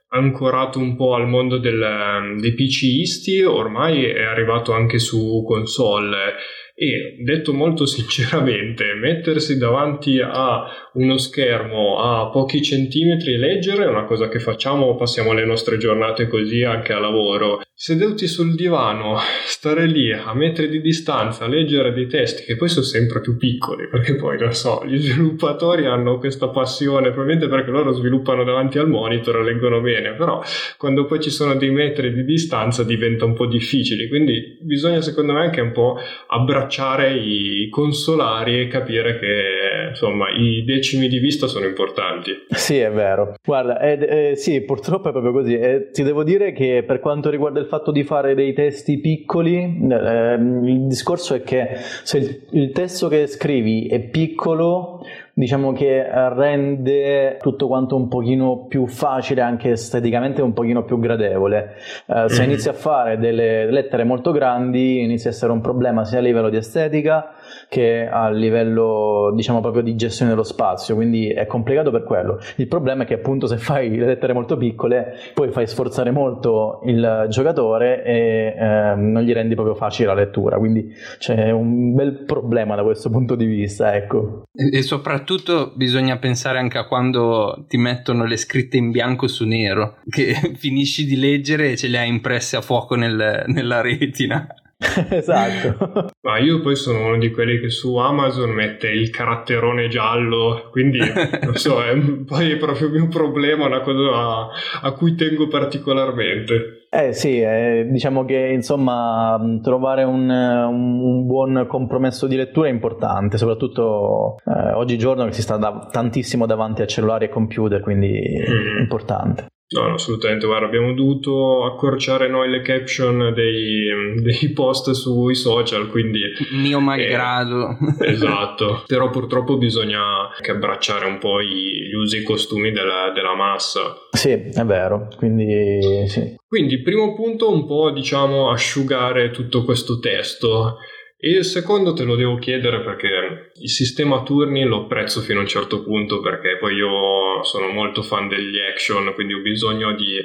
ancorato 0.10 0.78
un 0.78 0.96
po' 0.96 1.16
al 1.16 1.28
mondo 1.28 1.58
del, 1.58 2.36
dei 2.40 2.54
PCisti 2.54 3.42
ormai 3.42 4.06
è 4.06 4.24
arrivato 4.24 4.72
anche 4.72 5.00
su 5.00 5.44
console 5.46 6.36
e 6.76 7.18
detto 7.24 7.54
molto 7.54 7.86
sinceramente, 7.88 8.94
mettersi 8.94 9.58
davanti 9.58 10.20
a 10.20 10.66
uno 10.94 11.18
schermo 11.18 12.00
a 12.00 12.30
pochi 12.30 12.62
centimetri 12.62 13.34
e 13.34 13.38
leggere 13.38 13.84
è 13.84 13.88
una 13.88 14.06
cosa 14.06 14.28
che 14.28 14.40
facciamo, 14.40 14.96
passiamo 14.96 15.34
le 15.34 15.46
nostre 15.46 15.78
giornate 15.78 16.28
così 16.28 16.64
anche 16.64 16.94
a 16.94 17.00
lavoro. 17.00 17.62
Seduti 17.76 18.28
sul 18.28 18.54
divano, 18.54 19.18
stare 19.46 19.88
lì 19.88 20.12
a 20.12 20.32
metri 20.36 20.70
di 20.70 20.80
distanza, 20.80 21.48
leggere 21.48 21.92
dei 21.92 22.06
testi 22.06 22.44
che 22.44 22.56
poi 22.56 22.70
sono 22.70 22.86
sempre 22.86 23.20
più 23.20 23.36
piccoli, 23.36 23.88
perché 23.90 24.16
poi 24.16 24.38
lo 24.38 24.52
so, 24.52 24.86
gli 24.86 25.00
sviluppatori 25.00 25.88
hanno 25.88 26.20
questa 26.20 26.50
passione, 26.50 27.10
probabilmente 27.10 27.48
perché 27.48 27.72
loro 27.72 27.92
sviluppano 27.92 28.44
davanti 28.44 28.78
al 28.78 28.88
monitor 28.88 29.38
e 29.38 29.44
leggono 29.44 29.82
bene, 29.82 30.14
però 30.14 30.40
quando 30.78 31.06
poi 31.06 31.20
ci 31.20 31.32
sono 31.32 31.56
dei 31.56 31.72
metri 31.72 32.14
di 32.14 32.24
distanza 32.24 32.84
diventa 32.84 33.26
un 33.26 33.34
po' 33.34 33.48
difficile, 33.48 34.08
quindi 34.08 34.60
bisogna 34.62 35.02
secondo 35.02 35.34
me 35.34 35.40
anche 35.40 35.60
un 35.60 35.72
po' 35.72 35.98
abbracciare 36.28 37.16
i 37.16 37.70
consolari 37.72 38.62
e 38.62 38.68
capire 38.68 39.18
che 39.18 39.73
insomma 39.94 40.26
i 40.30 40.64
decimi 40.66 41.08
di 41.08 41.20
vista 41.20 41.48
sono 41.48 41.66
importanti. 41.66 42.32
Sì, 42.50 42.78
è 42.78 42.92
vero. 42.92 43.36
Guarda, 43.44 43.80
eh, 43.80 44.32
eh, 44.32 44.36
sì, 44.36 44.62
purtroppo 44.62 45.10
è 45.10 45.12
proprio 45.12 45.32
così. 45.32 45.56
Eh, 45.56 45.90
ti 45.92 46.04
devo 46.04 46.24
dire 46.24 46.52
che 46.52 46.84
per 46.86 47.00
quanto 47.00 47.30
riguarda 47.30 47.60
il 47.60 47.68
fatto 47.68 47.92
di 47.92 48.04
fare 48.04 48.36
dei 48.36 48.54
testi 48.54 49.00
piccoli, 49.00 49.58
eh, 49.90 50.34
il 50.34 50.88
discorso 50.88 51.36
è 51.36 51.44
che 51.44 51.76
se 52.04 52.18
il, 52.18 52.42
il 52.52 52.72
testo 52.72 53.08
che 53.08 53.28
scrivi 53.28 53.88
è 53.88 54.00
piccolo, 54.00 55.02
diciamo 55.34 55.74
che 55.74 56.04
rende 56.08 57.38
tutto 57.42 57.68
quanto 57.68 57.96
un 57.96 58.08
pochino 58.08 58.66
più 58.68 58.86
facile, 58.88 59.42
anche 59.42 59.72
esteticamente 59.72 60.42
un 60.42 60.54
pochino 60.54 60.84
più 60.84 61.00
gradevole. 61.00 61.76
Uh, 62.06 62.28
se 62.28 62.42
mm. 62.42 62.46
inizi 62.46 62.70
a 62.70 62.74
fare 62.74 63.18
delle 63.18 63.70
lettere 63.72 64.04
molto 64.04 64.32
grandi, 64.32 65.02
inizia 65.02 65.32
a 65.32 65.34
essere 65.34 65.52
un 65.52 65.62
problema 65.62 66.06
sia 66.06 66.20
a 66.20 66.22
livello 66.22 66.50
di 66.50 66.58
estetica, 66.58 67.34
che 67.70 68.08
a 68.08 68.30
livello 68.30 69.32
diciamo 69.36 69.62
proprio 69.62 69.84
di 69.84 69.96
gestione 69.96 70.32
dello 70.32 70.44
spazio, 70.44 70.96
quindi 70.96 71.30
è 71.30 71.46
complicato 71.46 71.92
per 71.92 72.04
quello. 72.04 72.40
Il 72.58 72.68
problema 72.68 73.04
è 73.04 73.06
che 73.06 73.16
appunto 73.16 73.48
se 73.48 73.58
fai 73.58 73.96
le 73.96 74.06
lettere 74.06 74.34
molto 74.34 74.58
piccole 74.58 75.16
poi 75.34 75.52
fai 75.52 75.68
sforzare 75.68 76.12
molto 76.12 76.82
il 76.86 77.28
giocatore 77.30 78.04
e 78.04 78.56
eh, 78.58 78.96
non 78.96 79.22
gli 79.24 79.34
rendi 79.34 79.56
proprio 79.56 79.76
facile 79.76 80.08
la 80.08 80.14
lettura, 80.14 80.58
quindi 80.58 80.94
c'è 81.18 81.52
un 81.52 81.94
bel 81.94 82.24
problema 82.26 82.76
da 82.76 82.84
questo 82.84 83.10
punto 83.10 83.36
di 83.36 83.46
vista, 83.46 83.96
ecco. 83.96 84.44
E, 84.54 84.78
e 84.78 84.82
soprattutto 84.82 85.72
bisogna 85.76 86.18
pensare 86.18 86.60
anche 86.60 86.78
a 86.78 86.88
quando 86.88 87.66
ti 87.68 87.78
mettono 87.78 88.26
le 88.26 88.38
scritte 88.38 88.78
in 88.78 88.92
bianco 88.92 89.28
su 89.28 89.46
nero, 89.46 89.98
che 90.10 90.34
finisci 90.56 91.06
di 91.06 91.16
leggere 91.16 91.72
e 91.72 91.78
ce 91.78 91.88
le 91.88 92.00
hai 92.00 92.10
impresse 92.10 92.56
a 92.56 92.62
fuoco 92.62 92.96
nel, 92.96 93.44
nella 93.48 93.82
retina. 93.82 94.48
esatto. 95.10 96.10
Ma 96.22 96.38
io 96.40 96.62
poi 96.62 96.76
sono 96.76 97.08
uno 97.08 97.18
di 97.18 97.32
quelli 97.32 97.60
che 97.60 97.70
su 97.70 97.96
Amazon 97.96 98.52
mette 98.52 98.90
il 98.90 99.10
caratterone 99.10 99.88
giallo, 99.88 100.70
quindi 100.72 101.00
non 101.44 101.56
so, 101.56 101.84
è, 101.84 101.96
poi 102.26 102.52
è 102.52 102.58
proprio 102.58 102.90
mio 102.90 103.08
problema, 103.08 103.66
una 103.66 103.82
cosa 103.82 104.10
a, 104.10 104.50
a 104.82 104.92
cui 104.94 105.16
tengo 105.16 105.48
particolarmente. 105.48 106.88
Eh 106.90 107.12
sì, 107.12 107.42
eh, 107.42 107.88
diciamo 107.90 108.24
che 108.24 108.52
insomma 108.54 109.40
trovare 109.64 110.04
un, 110.04 110.30
un, 110.30 111.00
un, 111.00 111.26
buon 111.26 111.66
compromesso 111.68 112.28
di 112.28 112.36
lettura 112.36 112.68
è 112.68 112.72
importante, 112.72 113.40
soprattutto 113.40 114.36
eh, 114.46 114.74
oggigiorno 114.74 115.26
che 115.26 115.32
si 115.32 115.42
sta 115.42 115.58
da, 115.58 115.88
tantissimo 115.92 116.46
davanti 116.46 116.84
a 116.84 116.86
cellulari 116.86 117.26
e 117.26 117.30
computer, 117.30 117.82
quindi 117.82 118.12
mm. 118.12 118.78
è 118.78 118.80
importante. 118.80 119.48
No, 119.74 119.88
no, 119.88 119.94
assolutamente. 119.96 120.46
Guarda, 120.46 120.66
abbiamo 120.66 120.94
dovuto 120.94 121.66
accorciare 121.66 122.28
noi 122.28 122.50
le 122.50 122.62
caption 122.62 123.34
dei, 123.34 124.22
dei 124.22 124.52
post 124.54 124.92
sui 124.92 125.36
social, 125.36 125.90
quindi... 125.90 126.22
Mio 126.52 126.80
malgrado. 126.80 127.78
Eh, 128.00 128.10
esatto. 128.12 128.84
Però 128.88 129.10
purtroppo 129.10 129.58
bisogna 129.58 130.30
anche 130.36 130.52
abbracciare 130.52 131.06
un 131.06 131.18
po' 131.18 131.42
gli 131.42 131.94
usi 131.94 132.18
e 132.18 132.20
i 132.22 132.24
costumi 132.24 132.72
della, 132.72 133.12
della 133.14 133.36
massa. 133.36 133.96
Sì, 134.12 134.30
è 134.32 134.64
vero. 134.66 135.08
Quindi, 135.18 136.08
sì. 136.08 136.36
Quindi, 136.48 136.82
primo 136.82 137.14
punto, 137.16 137.52
un 137.52 137.66
po' 137.66 137.92
diciamo 137.92 138.52
asciugare 138.52 139.32
tutto 139.32 139.64
questo 139.64 140.00
testo. 140.00 140.78
Il 141.26 141.46
secondo 141.46 141.94
te 141.94 142.04
lo 142.04 142.18
devo 142.18 142.36
chiedere 142.36 142.82
perché 142.82 143.52
il 143.54 143.70
sistema 143.70 144.18
a 144.18 144.24
turni 144.24 144.66
lo 144.66 144.84
apprezzo 144.84 145.22
fino 145.22 145.40
a 145.40 145.44
un 145.44 145.48
certo 145.48 145.82
punto 145.82 146.20
perché 146.20 146.58
poi 146.58 146.76
io 146.76 147.42
sono 147.44 147.70
molto 147.70 148.02
fan 148.02 148.28
degli 148.28 148.60
action, 148.60 149.14
quindi 149.14 149.34
ho 149.34 149.40
bisogno 149.40 149.96
di 149.96 150.18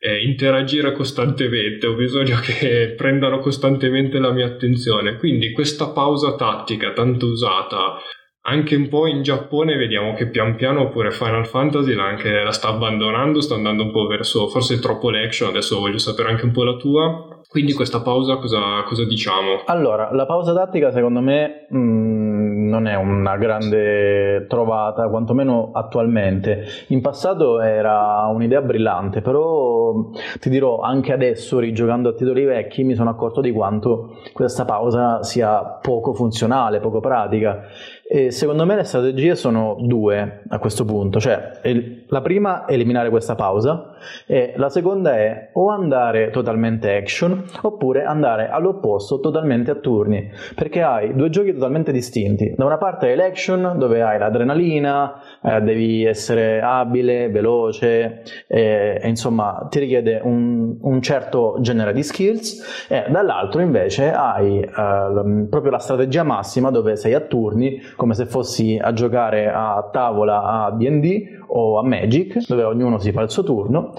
eh, 0.00 0.24
interagire 0.24 0.90
costantemente, 0.90 1.86
ho 1.86 1.94
bisogno 1.94 2.40
che 2.40 2.94
prendano 2.98 3.38
costantemente 3.38 4.18
la 4.18 4.32
mia 4.32 4.46
attenzione. 4.46 5.18
Quindi 5.18 5.52
questa 5.52 5.90
pausa 5.90 6.34
tattica 6.34 6.92
tanto 6.92 7.26
usata 7.26 8.00
anche 8.46 8.74
un 8.74 8.88
po' 8.88 9.06
in 9.06 9.22
Giappone 9.22 9.76
vediamo 9.76 10.14
che 10.14 10.28
pian 10.28 10.56
piano 10.56 10.90
pure 10.90 11.12
Final 11.12 11.46
Fantasy 11.46 11.94
anche 11.94 12.42
la 12.42 12.50
sta 12.50 12.68
abbandonando, 12.68 13.40
sta 13.40 13.54
andando 13.54 13.84
un 13.84 13.92
po' 13.92 14.06
verso 14.08 14.48
forse 14.48 14.80
troppo 14.80 15.10
l'action, 15.10 15.50
adesso 15.50 15.78
voglio 15.78 15.98
sapere 15.98 16.30
anche 16.30 16.44
un 16.44 16.50
po' 16.50 16.64
la 16.64 16.74
tua. 16.74 17.33
Quindi 17.54 17.72
questa 17.72 18.00
pausa 18.00 18.34
cosa, 18.38 18.82
cosa 18.84 19.04
diciamo? 19.04 19.62
Allora, 19.66 20.12
la 20.12 20.26
pausa 20.26 20.52
tattica 20.52 20.90
secondo 20.90 21.20
me 21.20 21.66
mh, 21.68 21.78
mm, 21.78 22.68
non 22.68 22.88
è 22.88 22.96
una 22.96 23.36
grande 23.36 24.46
trovata, 24.48 25.08
quantomeno 25.08 25.70
attualmente. 25.72 26.64
In 26.88 27.00
passato 27.00 27.60
era 27.60 28.26
un'idea 28.26 28.60
brillante, 28.60 29.20
però 29.20 30.10
ti 30.40 30.50
dirò 30.50 30.80
anche 30.80 31.12
adesso, 31.12 31.60
rigiocando 31.60 32.08
a 32.08 32.14
titoli 32.14 32.42
vecchi, 32.42 32.82
mi 32.82 32.96
sono 32.96 33.10
accorto 33.10 33.40
di 33.40 33.52
quanto 33.52 34.16
questa 34.32 34.64
pausa 34.64 35.22
sia 35.22 35.78
poco 35.80 36.12
funzionale, 36.12 36.80
poco 36.80 36.98
pratica. 36.98 37.66
E 38.04 38.32
secondo 38.32 38.66
me 38.66 38.74
le 38.74 38.82
strategie 38.82 39.36
sono 39.36 39.76
due 39.78 40.42
a 40.48 40.58
questo 40.58 40.84
punto, 40.84 41.20
cioè 41.20 41.60
la 42.08 42.20
prima 42.20 42.64
è 42.64 42.72
eliminare 42.72 43.10
questa 43.10 43.36
pausa 43.36 43.93
e 44.26 44.54
la 44.56 44.68
seconda 44.68 45.16
è 45.16 45.50
o 45.52 45.68
andare 45.70 46.30
totalmente 46.30 46.96
action 46.96 47.44
oppure 47.62 48.04
andare 48.04 48.48
all'opposto 48.48 49.20
totalmente 49.20 49.70
a 49.70 49.74
turni, 49.76 50.30
perché 50.54 50.82
hai 50.82 51.14
due 51.14 51.30
giochi 51.30 51.52
totalmente 51.52 51.92
distinti. 51.92 52.54
Da 52.56 52.64
una 52.64 52.78
parte 52.78 53.06
hai 53.08 53.16
l'action 53.16 53.74
dove 53.76 54.02
hai 54.02 54.18
l'adrenalina, 54.18 55.20
eh, 55.42 55.60
devi 55.60 56.04
essere 56.04 56.60
abile, 56.60 57.28
veloce 57.28 58.22
e, 58.46 59.00
e 59.02 59.08
insomma 59.08 59.66
ti 59.70 59.78
richiede 59.78 60.20
un, 60.22 60.76
un, 60.80 61.02
certo 61.02 61.56
genere 61.60 61.92
di 61.92 62.02
skills. 62.02 62.86
E 62.88 63.04
dall'altro 63.08 63.60
invece 63.60 64.12
hai 64.12 64.60
eh, 64.60 65.46
proprio 65.48 65.70
la 65.70 65.78
strategia 65.78 66.22
massima 66.22 66.70
dove 66.70 66.96
sei 66.96 67.14
a 67.14 67.20
turni 67.20 67.80
come 67.96 68.14
se 68.14 68.26
fossi 68.26 68.78
a 68.80 68.92
giocare 68.92 69.50
a 69.50 69.88
tavola 69.92 70.64
a 70.64 70.70
D&D 70.70 71.42
o 71.46 71.78
a 71.78 71.82
Magic, 71.84 72.46
dove 72.46 72.64
ognuno 72.64 72.98
si 72.98 73.12
fa 73.12 73.22
il 73.22 73.30
suo 73.30 73.42
turno 73.42 73.93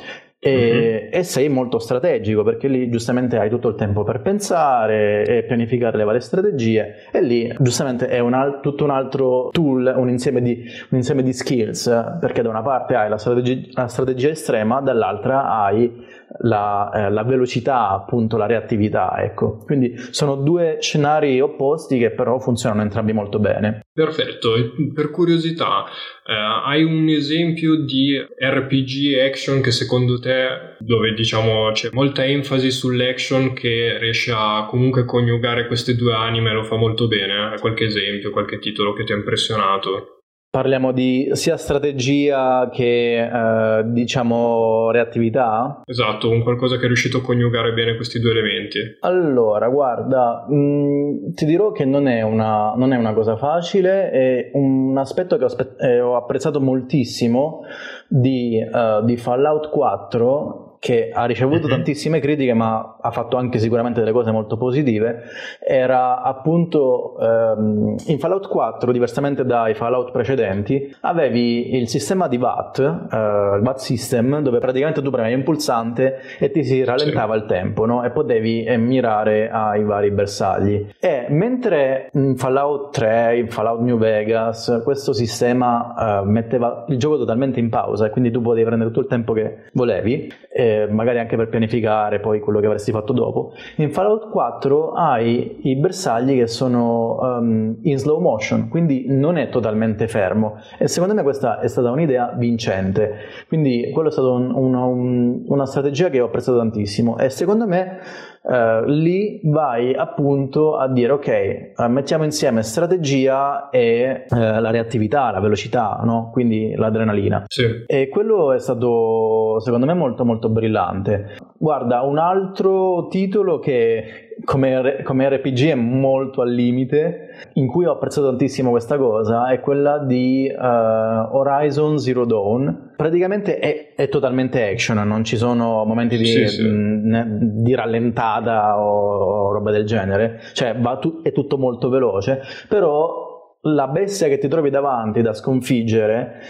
e, 0.45 0.51
mm-hmm. 0.51 1.09
e, 1.11 1.23
sei 1.23 1.49
molto 1.49 1.79
strategico 1.79 2.43
perché 2.43 2.67
lì 2.67 2.87
giustamente 2.89 3.39
hai 3.39 3.49
tutto 3.49 3.69
il 3.69 3.75
tempo 3.75 4.03
per 4.03 4.21
pensare 4.21 5.25
e 5.25 5.43
pianificare 5.43 5.97
le 5.97 6.03
varie 6.03 6.19
strategie 6.19 7.07
e 7.11 7.21
lì 7.21 7.51
giustamente 7.59 8.07
è 8.07 8.19
un 8.19 8.35
al- 8.35 8.59
tutto 8.61 8.83
un 8.83 8.91
altro 8.91 9.49
tool, 9.51 9.91
un 9.97 10.07
insieme, 10.07 10.43
di, 10.43 10.63
un 10.89 10.97
insieme 10.97 11.23
di 11.23 11.33
skills 11.33 12.17
perché 12.19 12.43
da 12.43 12.49
una 12.49 12.61
parte 12.61 12.93
hai 12.93 13.09
la 13.09 13.17
strategia, 13.17 13.67
la 13.71 13.87
strategia 13.87 14.29
estrema, 14.29 14.81
dall'altra 14.81 15.49
hai 15.63 15.91
la, 16.39 16.91
eh, 16.93 17.11
la, 17.11 17.23
velocità, 17.23 17.89
appunto 17.89 18.37
la 18.37 18.45
reattività, 18.45 19.15
ecco. 19.19 19.63
Quindi 19.65 19.95
sono 20.11 20.35
due 20.35 20.77
scenari 20.79 21.39
opposti 21.39 21.97
che 21.97 22.11
però 22.11 22.39
funzionano 22.39 22.81
entrambi 22.81 23.13
molto 23.13 23.39
bene. 23.39 23.85
Perfetto, 23.93 24.53
per 24.93 25.11
curiosità, 25.11 25.85
eh, 26.25 26.33
hai 26.33 26.83
un 26.83 27.07
esempio 27.07 27.75
di 27.83 28.17
RPG 28.17 29.17
action 29.19 29.61
che 29.61 29.71
secondo 29.71 30.19
te, 30.19 30.75
dove 30.79 31.13
diciamo 31.13 31.71
c'è 31.71 31.89
molta 31.91 32.25
enfasi 32.25 32.71
sull'action 32.71 33.53
che 33.53 33.97
riesce 33.99 34.33
a 34.35 34.65
comunque 34.67 35.05
coniugare 35.05 35.67
queste 35.67 35.95
due 35.95 36.13
anime, 36.13 36.53
lo 36.53 36.63
fa 36.63 36.75
molto 36.75 37.07
bene? 37.07 37.51
Hai 37.51 37.59
qualche 37.59 37.85
esempio, 37.85 38.31
qualche 38.31 38.59
titolo 38.59 38.93
che 38.93 39.03
ti 39.03 39.13
ha 39.13 39.15
impressionato? 39.15 40.14
Parliamo 40.55 40.93
di 40.93 41.31
sia 41.33 41.57
strategia 41.57 42.69
che 42.71 43.23
eh, 43.23 43.83
diciamo 43.87 44.89
reattività? 44.89 45.81
Esatto, 45.85 46.29
un 46.29 46.43
qualcosa 46.43 46.77
che 46.77 46.85
è 46.85 46.87
riuscito 46.87 47.17
a 47.17 47.21
coniugare 47.21 47.73
bene 47.73 47.97
questi 47.97 48.21
due 48.21 48.31
elementi. 48.31 48.79
Allora, 49.01 49.67
guarda, 49.67 50.45
mh, 50.47 50.55
mm, 50.55 51.31
ti 51.33 51.43
dirò 51.43 51.73
che 51.73 51.83
non 51.83 52.07
è, 52.07 52.21
una, 52.21 52.73
non 52.73 52.93
è, 52.93 52.95
una, 52.95 53.13
cosa 53.13 53.35
facile, 53.35 54.09
è 54.11 54.51
un 54.53 54.97
aspetto 54.97 55.35
che 55.35 55.43
ho, 55.43 55.47
aspe- 55.47 55.75
eh, 55.77 55.99
ho 55.99 56.15
apprezzato 56.15 56.61
moltissimo 56.61 57.63
di, 58.07 58.57
uh, 58.57 59.03
di 59.03 59.17
Fallout 59.17 59.69
4 59.69 60.64
che 60.79 61.09
ha 61.13 61.25
ricevuto 61.25 61.61
mm-hmm. 61.61 61.69
tantissime 61.69 62.19
critiche 62.19 62.53
ma 62.53 62.97
ha 62.99 63.11
fatto 63.11 63.37
anche 63.37 63.59
sicuramente 63.59 63.99
delle 63.99 64.11
cose 64.11 64.31
molto 64.31 64.57
positive 64.57 65.23
era 65.59 66.21
appunto 66.21 67.17
ehm, 67.19 67.95
in 68.07 68.19
Fallout 68.19 68.47
4 68.47 68.91
diversamente 68.91 69.45
dai 69.45 69.73
Fallout 69.73 70.11
precedenti 70.11 70.95
avevi 71.01 71.75
il 71.75 71.87
sistema 71.87 72.27
di 72.27 72.37
VAT 72.37 72.79
eh, 72.79 73.57
il 73.57 73.61
VAT 73.61 73.77
system 73.77 74.41
dove 74.41 74.59
praticamente 74.59 75.01
tu 75.01 75.09
premevi 75.09 75.35
un 75.35 75.43
pulsante 75.43 76.19
e 76.39 76.51
ti 76.51 76.63
si 76.63 76.83
rallentava 76.83 77.35
sì. 77.35 77.39
il 77.39 77.45
tempo 77.45 77.85
no? 77.85 78.03
e 78.03 78.11
potevi 78.11 78.63
eh, 78.63 78.77
mirare 78.77 79.49
ai 79.49 79.83
vari 79.83 80.11
bersagli 80.11 80.87
e 80.99 81.25
mentre 81.29 82.09
in 82.13 82.35
Fallout 82.35 82.93
3 82.93 83.37
in 83.37 83.49
Fallout 83.49 83.81
New 83.81 83.97
Vegas 83.97 84.81
questo 84.83 85.13
sistema 85.13 86.21
eh, 86.21 86.25
metteva 86.25 86.85
il 86.87 86.97
gioco 86.97 87.17
totalmente 87.17 87.59
in 87.59 87.69
pausa 87.69 88.05
e 88.05 88.09
quindi 88.09 88.31
tu 88.31 88.41
potevi 88.41 88.65
prendere 88.65 88.89
tutto 88.89 89.01
il 89.01 89.07
tempo 89.07 89.33
che 89.33 89.63
volevi 89.73 90.31
eh, 90.65 90.87
magari 90.89 91.19
anche 91.19 91.35
per 91.35 91.47
pianificare 91.47 92.19
poi 92.19 92.39
quello 92.39 92.59
che 92.59 92.65
avresti 92.65 92.91
fatto 92.91 93.13
dopo. 93.13 93.53
In 93.77 93.91
Fallout 93.91 94.29
4 94.29 94.93
hai 94.93 95.59
i 95.63 95.75
bersagli 95.75 96.35
che 96.35 96.47
sono 96.47 97.19
um, 97.19 97.77
in 97.83 97.97
slow 97.99 98.19
motion, 98.19 98.67
quindi 98.67 99.05
non 99.07 99.37
è 99.37 99.49
totalmente 99.49 100.07
fermo. 100.07 100.57
E 100.79 100.87
secondo 100.87 101.13
me 101.13 101.21
questa 101.21 101.59
è 101.59 101.67
stata 101.67 101.91
un'idea 101.91 102.33
vincente, 102.35 103.15
quindi 103.47 103.91
quello 103.93 104.09
è 104.09 104.11
stata 104.11 104.29
un, 104.29 104.53
un, 104.55 105.43
una 105.45 105.65
strategia 105.67 106.09
che 106.09 106.19
ho 106.19 106.25
apprezzato 106.25 106.57
tantissimo. 106.57 107.17
E 107.19 107.29
secondo 107.29 107.67
me 107.67 107.99
Uh, 108.45 108.85
lì 108.85 109.41
vai 109.45 109.95
appunto 109.95 110.77
a 110.77 110.87
dire 110.87 111.13
ok, 111.13 111.71
uh, 111.77 111.89
mettiamo 111.89 112.25
insieme 112.25 112.61
strategia 112.61 113.69
e 113.71 114.25
uh, 114.29 114.35
la 114.35 114.69
reattività, 114.69 115.31
la 115.31 115.39
velocità, 115.39 115.99
no? 116.03 116.29
quindi 116.31 116.75
l'adrenalina. 116.75 117.45
Sì. 117.47 117.65
E 117.87 118.07
quello 118.07 118.53
è 118.53 118.59
stato 118.59 119.59
secondo 119.61 119.87
me 119.87 119.95
molto 119.95 120.25
molto 120.25 120.49
brillante. 120.49 121.37
Guarda, 121.57 122.01
un 122.01 122.19
altro 122.19 123.07
titolo 123.07 123.57
che 123.57 124.35
come, 124.43 125.01
come 125.03 125.29
RPG 125.29 125.69
è 125.69 125.75
molto 125.75 126.41
al 126.41 126.51
limite, 126.51 127.29
in 127.53 127.65
cui 127.65 127.85
ho 127.85 127.93
apprezzato 127.93 128.27
tantissimo 128.27 128.69
questa 128.69 128.97
cosa, 128.97 129.47
è 129.47 129.59
quella 129.59 129.97
di 129.97 130.53
Horizon 130.55 131.97
Zero 131.97 132.25
Dawn 132.25 132.84
praticamente 132.95 133.59
è, 133.59 133.93
è, 133.95 134.09
totalmente 134.09 134.67
action, 134.67 134.97
non 135.07 135.23
ci 135.23 135.37
sono 135.37 135.83
momenti 135.85 136.17
di, 136.17 136.25
sì, 136.25 136.47
sì. 136.47 136.63
Mh, 136.63 137.61
di 137.63 137.75
rallentata 137.75 138.79
o, 138.79 139.47
o, 139.47 139.51
roba 139.51 139.71
del 139.71 139.85
genere, 139.85 140.39
cioè 140.53 140.75
tu, 140.99 141.21
è 141.21 141.31
tutto 141.31 141.57
molto 141.57 141.89
veloce, 141.89 142.41
però 142.67 143.57
la 143.61 143.87
bestia 143.87 144.27
che 144.27 144.37
ti 144.37 144.47
trovi 144.47 144.69
davanti 144.69 145.21
da 145.21 145.33
sconfiggere 145.33 146.41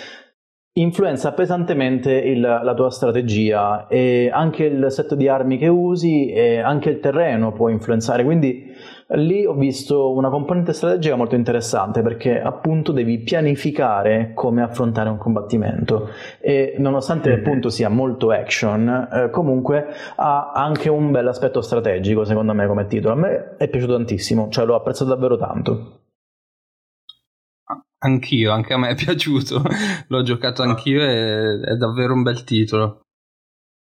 influenza 0.78 1.32
pesantemente 1.32 2.12
il, 2.12 2.42
la 2.42 2.74
tua 2.74 2.90
strategia 2.90 3.88
e 3.88 4.30
anche 4.32 4.66
il 4.66 4.88
set 4.90 5.16
di 5.16 5.30
armi 5.30 5.58
che 5.58 5.70
usi 5.70 6.28
e 6.32 6.60
anche 6.60 6.90
il 6.90 7.00
terreno 7.00 7.54
può 7.54 7.70
influenzare, 7.70 8.26
quindi 8.26 8.74
lì 9.10 9.46
ho 9.46 9.54
visto 9.54 10.12
una 10.14 10.30
componente 10.30 10.74
strategica 10.74 11.16
molto 11.16 11.36
interessante 11.36 12.02
perché 12.02 12.42
appunto 12.42 12.92
devi 12.92 13.20
pianificare 13.20 14.32
come 14.34 14.64
affrontare 14.64 15.10
un 15.10 15.18
combattimento 15.18 16.10
e 16.40 16.76
nonostante 16.80 17.30
mm-hmm. 17.30 17.40
appunto 17.40 17.70
sia 17.70 17.90
molto 17.90 18.32
action 18.32 19.10
eh, 19.12 19.30
comunque 19.30 19.86
ha 20.16 20.52
anche 20.54 20.90
un 20.90 21.12
bel 21.12 21.28
aspetto 21.28 21.62
strategico 21.62 22.26
secondo 22.26 22.54
me 22.54 22.66
come 22.66 22.88
titolo 22.88 23.14
a 23.14 23.18
me 23.18 23.56
è 23.58 23.68
piaciuto 23.68 23.94
tantissimo 23.94 24.50
cioè 24.50 24.66
l'ho 24.66 24.76
apprezzato 24.76 25.12
davvero 25.12 25.38
tanto 25.38 26.00
Anch'io, 27.98 28.52
anche 28.52 28.74
a 28.74 28.78
me 28.78 28.90
è 28.90 28.96
piaciuto, 28.96 29.64
l'ho 30.10 30.22
giocato 30.22 30.62
anch'io 30.62 31.02
e 31.02 31.60
è 31.60 31.76
davvero 31.76 32.14
un 32.14 32.22
bel 32.22 32.44
titolo. 32.44 33.02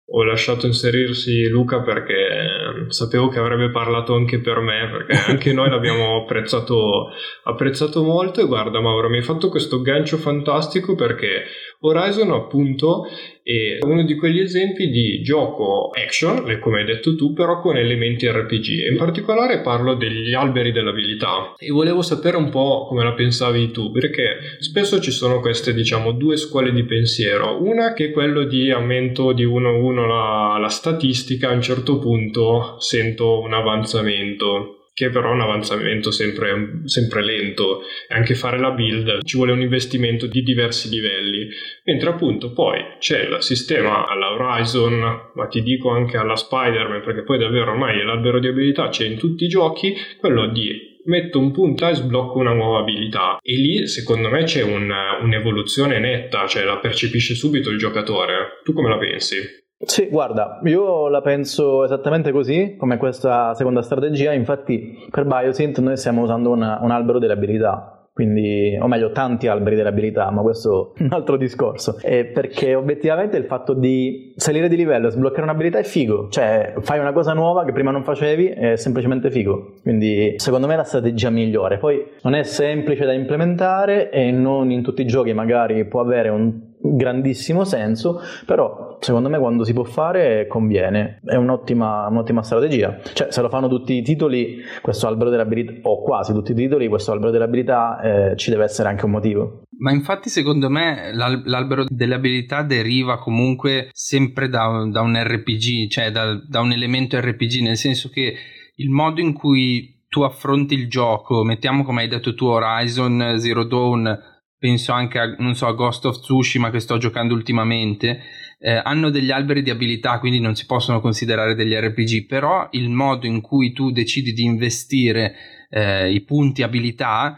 Ho 0.08 0.24
lasciato 0.24 0.65
inserirsi 0.65 1.48
Luca 1.48 1.82
perché 1.82 2.64
sapevo 2.89 3.27
che 3.27 3.39
avrebbe 3.39 3.70
parlato 3.70 4.15
anche 4.15 4.39
per 4.39 4.60
me, 4.60 4.89
perché 4.89 5.13
anche 5.32 5.53
noi 5.53 5.70
l'abbiamo 5.70 6.17
apprezzato, 6.17 7.10
apprezzato 7.44 8.03
molto. 8.03 8.41
E 8.41 8.46
guarda 8.46 8.82
Mauro, 8.82 9.10
mi 9.10 9.17
hai 9.17 9.24
fatto 9.24 9.50
questo 9.50 9.82
gancio 9.82 10.17
fantastico 10.17 10.96
perché 10.96 11.46
Horizon 11.79 12.32
appunto 12.32 13.05
è 13.47 13.77
uno 13.85 14.03
di 14.03 14.15
quegli 14.15 14.39
esempi 14.39 14.89
di 14.89 15.21
gioco 15.21 15.91
action, 15.93 16.57
come 16.59 16.79
hai 16.79 16.85
detto 16.85 17.15
tu, 17.15 17.31
però 17.31 17.61
con 17.61 17.77
elementi 17.77 18.27
RPG. 18.27 18.89
In 18.89 18.97
particolare 18.97 19.61
parlo 19.61 19.93
degli 19.93 20.33
alberi 20.33 20.71
dell'abilità 20.71 21.53
e 21.59 21.69
volevo 21.69 22.01
sapere 22.01 22.37
un 22.37 22.49
po' 22.49 22.87
come 22.87 23.03
la 23.03 23.13
pensavi 23.13 23.69
tu, 23.69 23.91
perché 23.91 24.57
spesso 24.57 24.99
ci 24.99 25.11
sono 25.11 25.41
queste, 25.41 25.75
diciamo, 25.75 26.13
due 26.13 26.37
scuole 26.37 26.73
di 26.73 26.85
pensiero. 26.85 27.61
Una 27.61 27.93
che 27.93 28.05
è 28.05 28.11
quello 28.11 28.45
di 28.45 28.71
aumento 28.71 29.31
di 29.31 29.45
1-1 29.45 30.07
la, 30.07 30.57
la 30.59 30.69
statistica, 30.69 31.49
a 31.49 31.53
un 31.53 31.61
certo 31.61 31.99
punto 31.99 32.77
sento 32.79 33.41
un 33.41 33.53
avanzamento 33.53 34.75
che 34.95 35.09
però 35.09 35.29
è 35.29 35.33
un 35.33 35.41
avanzamento 35.41 36.09
sempre, 36.09 36.81
sempre 36.85 37.21
lento. 37.21 37.81
Anche 38.07 38.33
fare 38.33 38.57
la 38.57 38.71
build 38.71 39.23
ci 39.25 39.35
vuole 39.35 39.51
un 39.51 39.59
investimento 39.59 40.25
di 40.25 40.41
diversi 40.41 40.87
livelli. 40.87 41.49
Mentre 41.83 42.09
appunto 42.11 42.53
poi 42.53 42.79
c'è 42.97 43.27
il 43.27 43.37
sistema 43.41 44.07
alla 44.07 44.31
Horizon 44.31 45.31
ma 45.33 45.47
ti 45.47 45.61
dico 45.61 45.89
anche 45.89 46.15
alla 46.15 46.37
Spider-Man 46.37 47.03
perché 47.03 47.23
poi 47.23 47.37
davvero 47.37 47.71
ormai 47.71 48.01
l'albero 48.05 48.39
di 48.39 48.47
abilità 48.47 48.87
c'è 48.87 49.05
in 49.05 49.17
tutti 49.17 49.43
i 49.43 49.49
giochi 49.49 49.93
quello 50.17 50.47
di 50.47 50.93
metto 51.07 51.39
un 51.39 51.51
punto 51.51 51.87
e 51.89 51.93
sblocco 51.93 52.39
una 52.39 52.53
nuova 52.53 52.79
abilità. 52.79 53.37
E 53.41 53.53
lì 53.57 53.87
secondo 53.87 54.29
me 54.29 54.43
c'è 54.43 54.63
un, 54.63 54.89
un'evoluzione 55.21 55.99
netta 55.99 56.47
cioè 56.47 56.63
la 56.63 56.77
percepisce 56.77 57.35
subito 57.35 57.69
il 57.69 57.77
giocatore. 57.77 58.61
Tu 58.63 58.71
come 58.71 58.87
la 58.87 58.97
pensi? 58.97 59.63
Sì, 59.77 60.08
guarda, 60.10 60.62
io 60.63 61.10
la 61.10 61.22
penso 61.22 61.84
esattamente 61.84 62.32
così, 62.32 62.75
come 62.77 62.98
questa 62.98 63.53
seconda 63.55 63.82
strategia, 63.82 64.32
infatti 64.32 65.05
per 65.12 65.25
Biosynth 65.25 65.79
noi 65.79 65.98
stiamo 65.98 66.22
usando 66.22 66.50
una, 66.50 66.79
un 66.82 66.91
albero 66.91 67.20
delle 67.20 67.34
abilità, 67.34 68.08
quindi, 68.15 68.77
o 68.79 68.88
meglio, 68.88 69.12
tanti 69.12 69.48
alberi 69.48 69.75
dell'abilità, 69.75 70.32
ma 70.32 70.41
questo 70.41 70.94
è 70.96 71.03
un 71.03 71.12
altro 71.12 71.36
discorso. 71.36 71.98
È 72.00 72.24
perché 72.24 72.74
obiettivamente 72.74 73.36
il 73.36 73.44
fatto 73.44 73.74
di 73.74 74.32
salire 74.38 74.70
di 74.70 74.77
livello 74.77 75.08
e 75.08 75.12
sbloccare 75.12 75.41
un'abilità 75.41 75.79
è 75.79 75.84
figo, 75.84 76.29
cioè 76.29 76.75
fai 76.79 77.00
una 77.00 77.12
cosa 77.12 77.34
nuova 77.34 77.65
che 77.65 77.74
prima 77.74 77.91
non 77.91 78.05
facevi, 78.05 78.48
è 78.48 78.77
semplicemente 78.77 79.29
figo. 79.29 79.74
Quindi, 79.82 80.36
secondo 80.38 80.65
me 80.65 80.75
è 80.75 80.77
la 80.77 80.84
strategia 80.86 81.29
migliore. 81.29 81.77
Poi 81.77 82.01
non 82.22 82.36
è 82.36 82.44
semplice 82.44 83.03
da 83.03 83.12
implementare 83.12 84.10
e 84.10 84.32
non 84.32 84.72
in 84.72 84.82
tutti 84.82 85.01
i 85.01 85.05
giochi 85.05 85.34
magari 85.34 85.86
può 85.86 86.00
avere 86.00 86.29
un 86.29 86.64
grandissimo 86.82 87.63
senso, 87.63 88.22
però 88.46 88.98
secondo 89.00 89.29
me 89.29 89.39
quando 89.39 89.63
si 89.63 89.74
può 89.74 89.84
fare 89.84 90.48
conviene, 90.48 91.20
è 91.25 91.36
un'ottima, 91.36 92.08
un'ottima 92.08 92.44
strategia. 92.44 93.00
Cioè 93.13 93.32
se 93.32 93.41
lo 93.41 93.50
fanno 93.50 93.67
tutti 93.67 93.94
i 93.94 94.01
titoli, 94.01 94.60
questo 94.82 95.08
albero 95.08 95.29
dell'abilità, 95.29 95.74
o 95.84 96.01
quasi 96.01 96.34
tutti 96.34 96.51
i 96.51 96.55
titoli, 96.55 96.88
questo 96.88 97.12
albero 97.12 97.32
dell'abilità 97.32 98.00
eh, 98.01 98.36
ci 98.36 98.50
deve 98.50 98.63
essere 98.63 98.89
anche 98.89 99.05
un 99.05 99.12
motivo. 99.12 99.62
Ma 99.77 99.91
infatti 99.91 100.29
secondo 100.29 100.70
me 100.70 101.12
l'al- 101.13 101.44
l'albero 101.46 101.86
delle 101.88 102.15
abilità 102.15 102.63
deriva 102.63 103.17
comunque 103.20 103.89
sempre 103.91 104.48
da, 104.48 104.88
da 104.89 105.01
un 105.01 105.22
RPG, 105.22 105.89
cioè 105.89 106.12
da, 106.12 106.39
da 106.48 106.62
un 106.62 106.72
elemento 106.72 107.20
RPG, 107.20 107.62
nel 107.62 107.77
senso 107.77 108.10
che 108.10 108.36
il 108.75 108.89
modo 108.89 109.20
in 109.22 109.34
cui 109.34 109.94
tu 110.07 110.22
affronti 110.22 110.75
il 110.75 110.88
gioco, 110.88 111.44
mettiamo 111.44 111.83
come 111.83 112.03
hai 112.03 112.07
detto 112.07 112.33
tu 112.35 112.46
Horizon 112.46 113.35
Zero 113.38 113.66
Dawn, 113.66 114.18
penso 114.65 114.93
anche 114.93 115.19
a, 115.19 115.35
non 115.37 115.53
so, 115.53 115.67
a 115.67 115.73
Ghost 115.73 116.05
of 116.05 116.19
Tsushima 116.19 116.71
che 116.71 116.79
sto 116.79 116.97
giocando 116.97 117.35
ultimamente, 117.35 118.19
eh, 118.57 118.81
hanno 118.83 119.11
degli 119.11 119.29
alberi 119.29 119.61
di 119.61 119.69
abilità, 119.69 120.17
quindi 120.17 120.39
non 120.39 120.55
si 120.55 120.65
possono 120.65 120.99
considerare 121.01 121.53
degli 121.53 121.75
RPG, 121.75 122.25
però 122.25 122.67
il 122.71 122.89
modo 122.89 123.27
in 123.27 123.41
cui 123.41 123.73
tu 123.73 123.91
decidi 123.91 124.33
di 124.33 124.43
investire 124.43 125.35
eh, 125.69 126.11
i 126.11 126.19
punti 126.21 126.63
abilità 126.63 127.37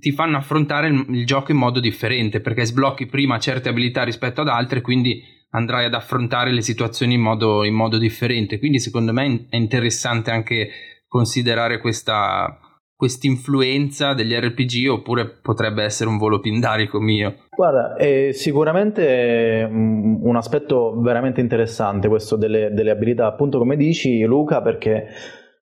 ti 0.00 0.10
fanno 0.10 0.38
affrontare 0.38 0.88
il, 0.88 1.06
il, 1.10 1.24
gioco 1.24 1.52
in 1.52 1.58
modo 1.58 1.78
differente, 1.78 2.40
perché 2.40 2.64
sblocchi 2.64 3.06
prima 3.06 3.38
certe 3.38 3.68
abilità 3.68 4.02
rispetto 4.02 4.40
ad 4.40 4.48
altre, 4.48 4.80
quindi 4.80 5.22
andrai 5.50 5.84
ad 5.84 5.94
affrontare 5.94 6.50
le 6.52 6.62
situazioni 6.62 7.14
in 7.14 7.20
modo, 7.20 7.62
in 7.62 7.74
modo 7.74 7.96
differente. 7.96 8.58
Quindi 8.58 8.80
secondo 8.80 9.12
me 9.12 9.46
è 9.48 9.56
interessante 9.56 10.32
anche 10.32 10.70
considerare 11.06 11.78
questa 11.78 12.58
quest'influenza 12.96 14.14
degli 14.14 14.34
RPG 14.34 14.90
oppure 14.90 15.28
potrebbe 15.42 15.84
essere 15.84 16.08
un 16.08 16.16
volo 16.16 16.40
pindarico 16.40 16.98
mio? 16.98 17.34
Guarda, 17.54 17.94
è 17.94 18.30
sicuramente 18.32 19.68
mm, 19.68 20.24
un 20.24 20.36
aspetto 20.36 20.98
veramente 21.00 21.40
interessante 21.40 22.08
questo 22.08 22.36
delle, 22.36 22.72
delle 22.72 22.90
abilità, 22.90 23.26
appunto 23.26 23.58
come 23.58 23.76
dici 23.76 24.22
Luca, 24.22 24.62
perché 24.62 25.08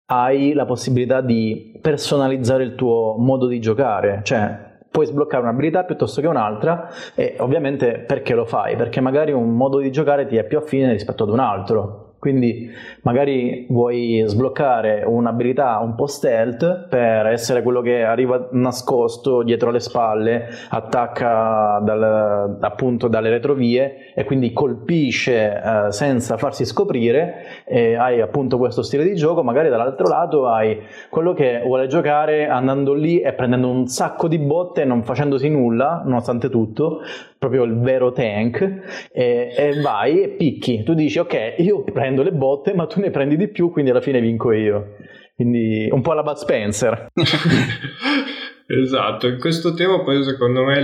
hai 0.06 0.54
la 0.54 0.64
possibilità 0.64 1.20
di 1.20 1.78
personalizzare 1.80 2.64
il 2.64 2.74
tuo 2.74 3.16
modo 3.18 3.46
di 3.46 3.60
giocare, 3.60 4.20
cioè 4.24 4.68
puoi 4.90 5.06
sbloccare 5.06 5.42
un'abilità 5.42 5.84
piuttosto 5.84 6.20
che 6.20 6.26
un'altra 6.26 6.88
e 7.14 7.36
ovviamente 7.38 8.00
perché 8.00 8.34
lo 8.34 8.44
fai? 8.44 8.74
Perché 8.74 9.00
magari 9.00 9.30
un 9.30 9.54
modo 9.54 9.78
di 9.78 9.92
giocare 9.92 10.26
ti 10.26 10.36
è 10.36 10.44
più 10.44 10.58
affine 10.58 10.90
rispetto 10.90 11.22
ad 11.22 11.30
un 11.30 11.38
altro 11.38 12.09
quindi 12.20 12.70
magari 13.00 13.66
vuoi 13.70 14.22
sbloccare 14.26 15.04
un'abilità 15.06 15.78
un 15.78 15.94
po' 15.94 16.06
stealth 16.06 16.86
per 16.88 17.26
essere 17.26 17.62
quello 17.62 17.80
che 17.80 18.02
arriva 18.04 18.48
nascosto 18.52 19.42
dietro 19.42 19.70
le 19.70 19.80
spalle, 19.80 20.48
attacca 20.68 21.80
dal, 21.82 22.58
appunto 22.60 23.08
dalle 23.08 23.30
retrovie 23.30 24.12
e 24.14 24.24
quindi 24.24 24.52
colpisce 24.52 25.62
eh, 25.62 25.92
senza 25.92 26.36
farsi 26.36 26.66
scoprire 26.66 27.64
e 27.64 27.94
hai 27.94 28.20
appunto 28.20 28.58
questo 28.58 28.82
stile 28.82 29.02
di 29.04 29.14
gioco, 29.14 29.42
magari 29.42 29.70
dall'altro 29.70 30.06
lato 30.06 30.46
hai 30.46 30.78
quello 31.08 31.32
che 31.32 31.62
vuole 31.64 31.86
giocare 31.86 32.48
andando 32.48 32.92
lì 32.92 33.20
e 33.20 33.32
prendendo 33.32 33.70
un 33.70 33.86
sacco 33.86 34.28
di 34.28 34.38
botte 34.38 34.82
e 34.82 34.84
non 34.84 35.04
facendosi 35.04 35.48
nulla, 35.48 36.02
nonostante 36.04 36.50
tutto, 36.50 37.00
proprio 37.38 37.62
il 37.62 37.78
vero 37.78 38.12
tank 38.12 39.08
e, 39.10 39.54
e 39.56 39.80
vai 39.80 40.20
e 40.20 40.28
picchi, 40.28 40.82
tu 40.82 40.92
dici 40.92 41.18
ok 41.18 41.54
io 41.56 41.82
prendo 41.84 42.09
prendo 42.10 42.22
le 42.22 42.32
botte, 42.32 42.74
ma 42.74 42.86
tu 42.86 43.00
ne 43.00 43.10
prendi 43.10 43.36
di 43.36 43.48
più, 43.48 43.70
quindi 43.70 43.90
alla 43.90 44.00
fine 44.00 44.20
vinco 44.20 44.52
io. 44.52 44.96
Quindi 45.36 45.88
un 45.90 46.02
po' 46.02 46.12
alla 46.12 46.22
Bud 46.22 46.36
Spencer. 46.36 47.06
Esatto, 48.70 49.26
in 49.26 49.40
questo 49.40 49.74
tema 49.74 50.00
poi 50.04 50.22
secondo 50.22 50.62
me 50.62 50.80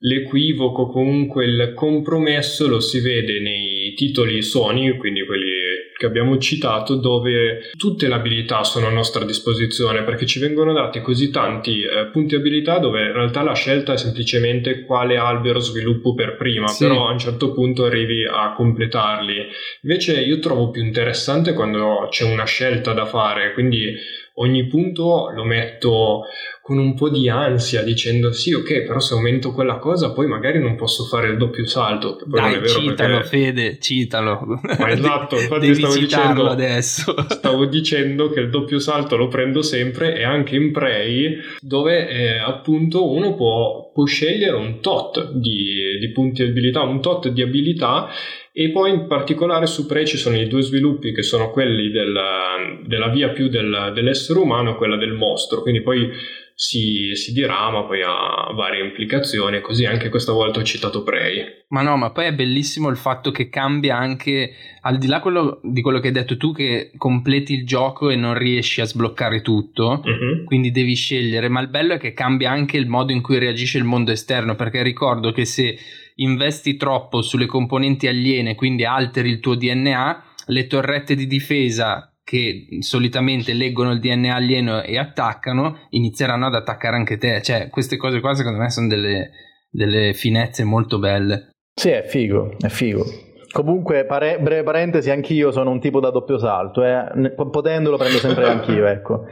l'equivoco, 0.00 0.88
comunque 0.88 1.46
il 1.46 1.72
compromesso 1.74 2.68
lo 2.68 2.78
si 2.78 3.00
vede 3.00 3.40
nei 3.40 3.94
titoli 3.94 4.42
Sony, 4.42 4.98
quindi 4.98 5.24
quelli 5.24 5.55
che 5.96 6.06
abbiamo 6.06 6.36
citato, 6.38 6.96
dove 6.96 7.70
tutte 7.76 8.08
le 8.08 8.14
abilità 8.14 8.64
sono 8.64 8.86
a 8.86 8.90
nostra 8.90 9.24
disposizione, 9.24 10.02
perché 10.02 10.26
ci 10.26 10.38
vengono 10.38 10.72
dati 10.72 11.00
così 11.00 11.30
tanti 11.30 11.82
eh, 11.82 12.06
punti 12.12 12.34
abilità 12.34 12.78
dove 12.78 13.02
in 13.02 13.12
realtà 13.12 13.42
la 13.42 13.54
scelta 13.54 13.94
è 13.94 13.96
semplicemente 13.96 14.84
quale 14.84 15.16
albero 15.16 15.58
sviluppo 15.58 16.14
per 16.14 16.36
prima, 16.36 16.66
sì. 16.66 16.86
però 16.86 17.08
a 17.08 17.12
un 17.12 17.18
certo 17.18 17.52
punto 17.52 17.84
arrivi 17.84 18.24
a 18.24 18.52
completarli. 18.54 19.46
Invece 19.82 20.20
io 20.20 20.38
trovo 20.38 20.70
più 20.70 20.82
interessante 20.82 21.54
quando 21.54 22.06
c'è 22.10 22.24
una 22.24 22.44
scelta 22.44 22.92
da 22.92 23.06
fare, 23.06 23.52
quindi 23.54 23.94
ogni 24.38 24.66
punto 24.66 25.30
lo 25.34 25.44
metto 25.44 26.24
con 26.66 26.78
un 26.78 26.94
po' 26.94 27.08
di 27.08 27.28
ansia 27.28 27.82
dicendo 27.82 28.32
sì 28.32 28.52
ok 28.52 28.82
però 28.82 28.98
se 28.98 29.14
aumento 29.14 29.52
quella 29.52 29.76
cosa 29.76 30.10
poi 30.10 30.26
magari 30.26 30.58
non 30.58 30.74
posso 30.74 31.04
fare 31.04 31.28
il 31.28 31.36
doppio 31.36 31.64
salto. 31.64 32.18
Dai, 32.26 32.66
citalo 32.66 33.18
perché... 33.18 33.28
Fede 33.28 33.78
citalo. 33.78 34.40
Ma 34.44 34.90
esatto 34.90 35.38
infatti 35.38 35.72
stavo 35.76 35.94
dicendo 35.94 36.48
adesso. 36.48 37.14
stavo 37.30 37.66
dicendo 37.66 38.30
che 38.30 38.40
il 38.40 38.50
doppio 38.50 38.80
salto 38.80 39.16
lo 39.16 39.28
prendo 39.28 39.62
sempre 39.62 40.16
e 40.16 40.24
anche 40.24 40.56
in 40.56 40.72
Prey 40.72 41.36
dove 41.60 42.08
eh, 42.08 42.38
appunto 42.38 43.12
uno 43.12 43.36
può, 43.36 43.92
può, 43.94 44.04
scegliere 44.04 44.56
un 44.56 44.80
tot 44.80 45.34
di, 45.34 45.98
di 46.00 46.10
punti 46.10 46.42
di 46.42 46.50
abilità 46.50 46.82
un 46.82 47.00
tot 47.00 47.28
di 47.28 47.42
abilità 47.42 48.08
e 48.50 48.70
poi 48.70 48.90
in 48.90 49.06
particolare 49.06 49.66
su 49.66 49.86
Prey 49.86 50.04
ci 50.04 50.16
sono 50.16 50.36
i 50.36 50.48
due 50.48 50.62
sviluppi 50.62 51.12
che 51.12 51.22
sono 51.22 51.52
quelli 51.52 51.90
della, 51.90 52.56
della 52.84 53.08
via 53.08 53.28
più 53.28 53.48
del, 53.48 53.92
dell'essere 53.94 54.40
umano 54.40 54.72
e 54.72 54.74
quella 54.74 54.96
del 54.96 55.12
mostro, 55.12 55.62
quindi 55.62 55.82
poi 55.82 56.10
si, 56.58 57.14
si, 57.14 57.32
dirama, 57.34 57.84
poi 57.84 58.00
ha 58.02 58.50
varie 58.54 58.82
implicazioni, 58.82 59.60
così 59.60 59.84
anche 59.84 60.08
questa 60.08 60.32
volta 60.32 60.58
ho 60.58 60.62
citato 60.62 61.02
Prey. 61.02 61.64
Ma 61.68 61.82
no, 61.82 61.98
ma 61.98 62.10
poi 62.12 62.24
è 62.24 62.32
bellissimo 62.32 62.88
il 62.88 62.96
fatto 62.96 63.30
che 63.30 63.50
cambia 63.50 63.98
anche, 63.98 64.54
al 64.80 64.96
di 64.96 65.06
là 65.06 65.20
quello, 65.20 65.60
di 65.62 65.82
quello 65.82 66.00
che 66.00 66.06
hai 66.06 66.14
detto 66.14 66.38
tu, 66.38 66.54
che 66.54 66.92
completi 66.96 67.52
il 67.52 67.66
gioco 67.66 68.08
e 68.08 68.16
non 68.16 68.38
riesci 68.38 68.80
a 68.80 68.86
sbloccare 68.86 69.42
tutto, 69.42 70.00
uh-huh. 70.02 70.44
quindi 70.44 70.70
devi 70.70 70.94
scegliere, 70.94 71.50
ma 71.50 71.60
il 71.60 71.68
bello 71.68 71.92
è 71.92 71.98
che 71.98 72.14
cambia 72.14 72.52
anche 72.52 72.78
il 72.78 72.86
modo 72.86 73.12
in 73.12 73.20
cui 73.20 73.38
reagisce 73.38 73.76
il 73.76 73.84
mondo 73.84 74.10
esterno, 74.10 74.54
perché 74.54 74.82
ricordo 74.82 75.32
che 75.32 75.44
se 75.44 75.76
investi 76.14 76.76
troppo 76.76 77.20
sulle 77.20 77.44
componenti 77.44 78.06
aliene, 78.06 78.54
quindi 78.54 78.86
alteri 78.86 79.28
il 79.28 79.40
tuo 79.40 79.56
DNA, 79.56 80.24
le 80.46 80.66
torrette 80.66 81.14
di 81.14 81.26
difesa 81.26 82.15
che 82.26 82.66
solitamente 82.80 83.52
leggono 83.52 83.92
il 83.92 84.00
DNA 84.00 84.34
alieno 84.34 84.82
e 84.82 84.98
attaccano, 84.98 85.86
inizieranno 85.90 86.46
ad 86.46 86.54
attaccare 86.54 86.96
anche 86.96 87.18
te. 87.18 87.40
Cioè, 87.40 87.68
queste 87.70 87.96
cose 87.96 88.18
qua 88.18 88.34
secondo 88.34 88.58
me 88.58 88.68
sono 88.68 88.88
delle, 88.88 89.30
delle 89.70 90.12
finezze 90.12 90.64
molto 90.64 90.98
belle. 90.98 91.50
Sì, 91.72 91.90
è 91.90 92.02
figo, 92.02 92.56
è 92.58 92.66
figo. 92.66 93.04
Comunque, 93.52 94.06
pare- 94.06 94.40
breve 94.40 94.64
parentesi, 94.64 95.08
anch'io 95.08 95.52
sono 95.52 95.70
un 95.70 95.78
tipo 95.78 96.00
da 96.00 96.10
doppio 96.10 96.36
salto, 96.36 96.82
eh. 96.84 97.32
potendo 97.32 97.90
lo 97.90 97.96
prendo 97.96 98.18
sempre 98.18 98.44
anch'io, 98.50 98.86
ecco 98.86 99.26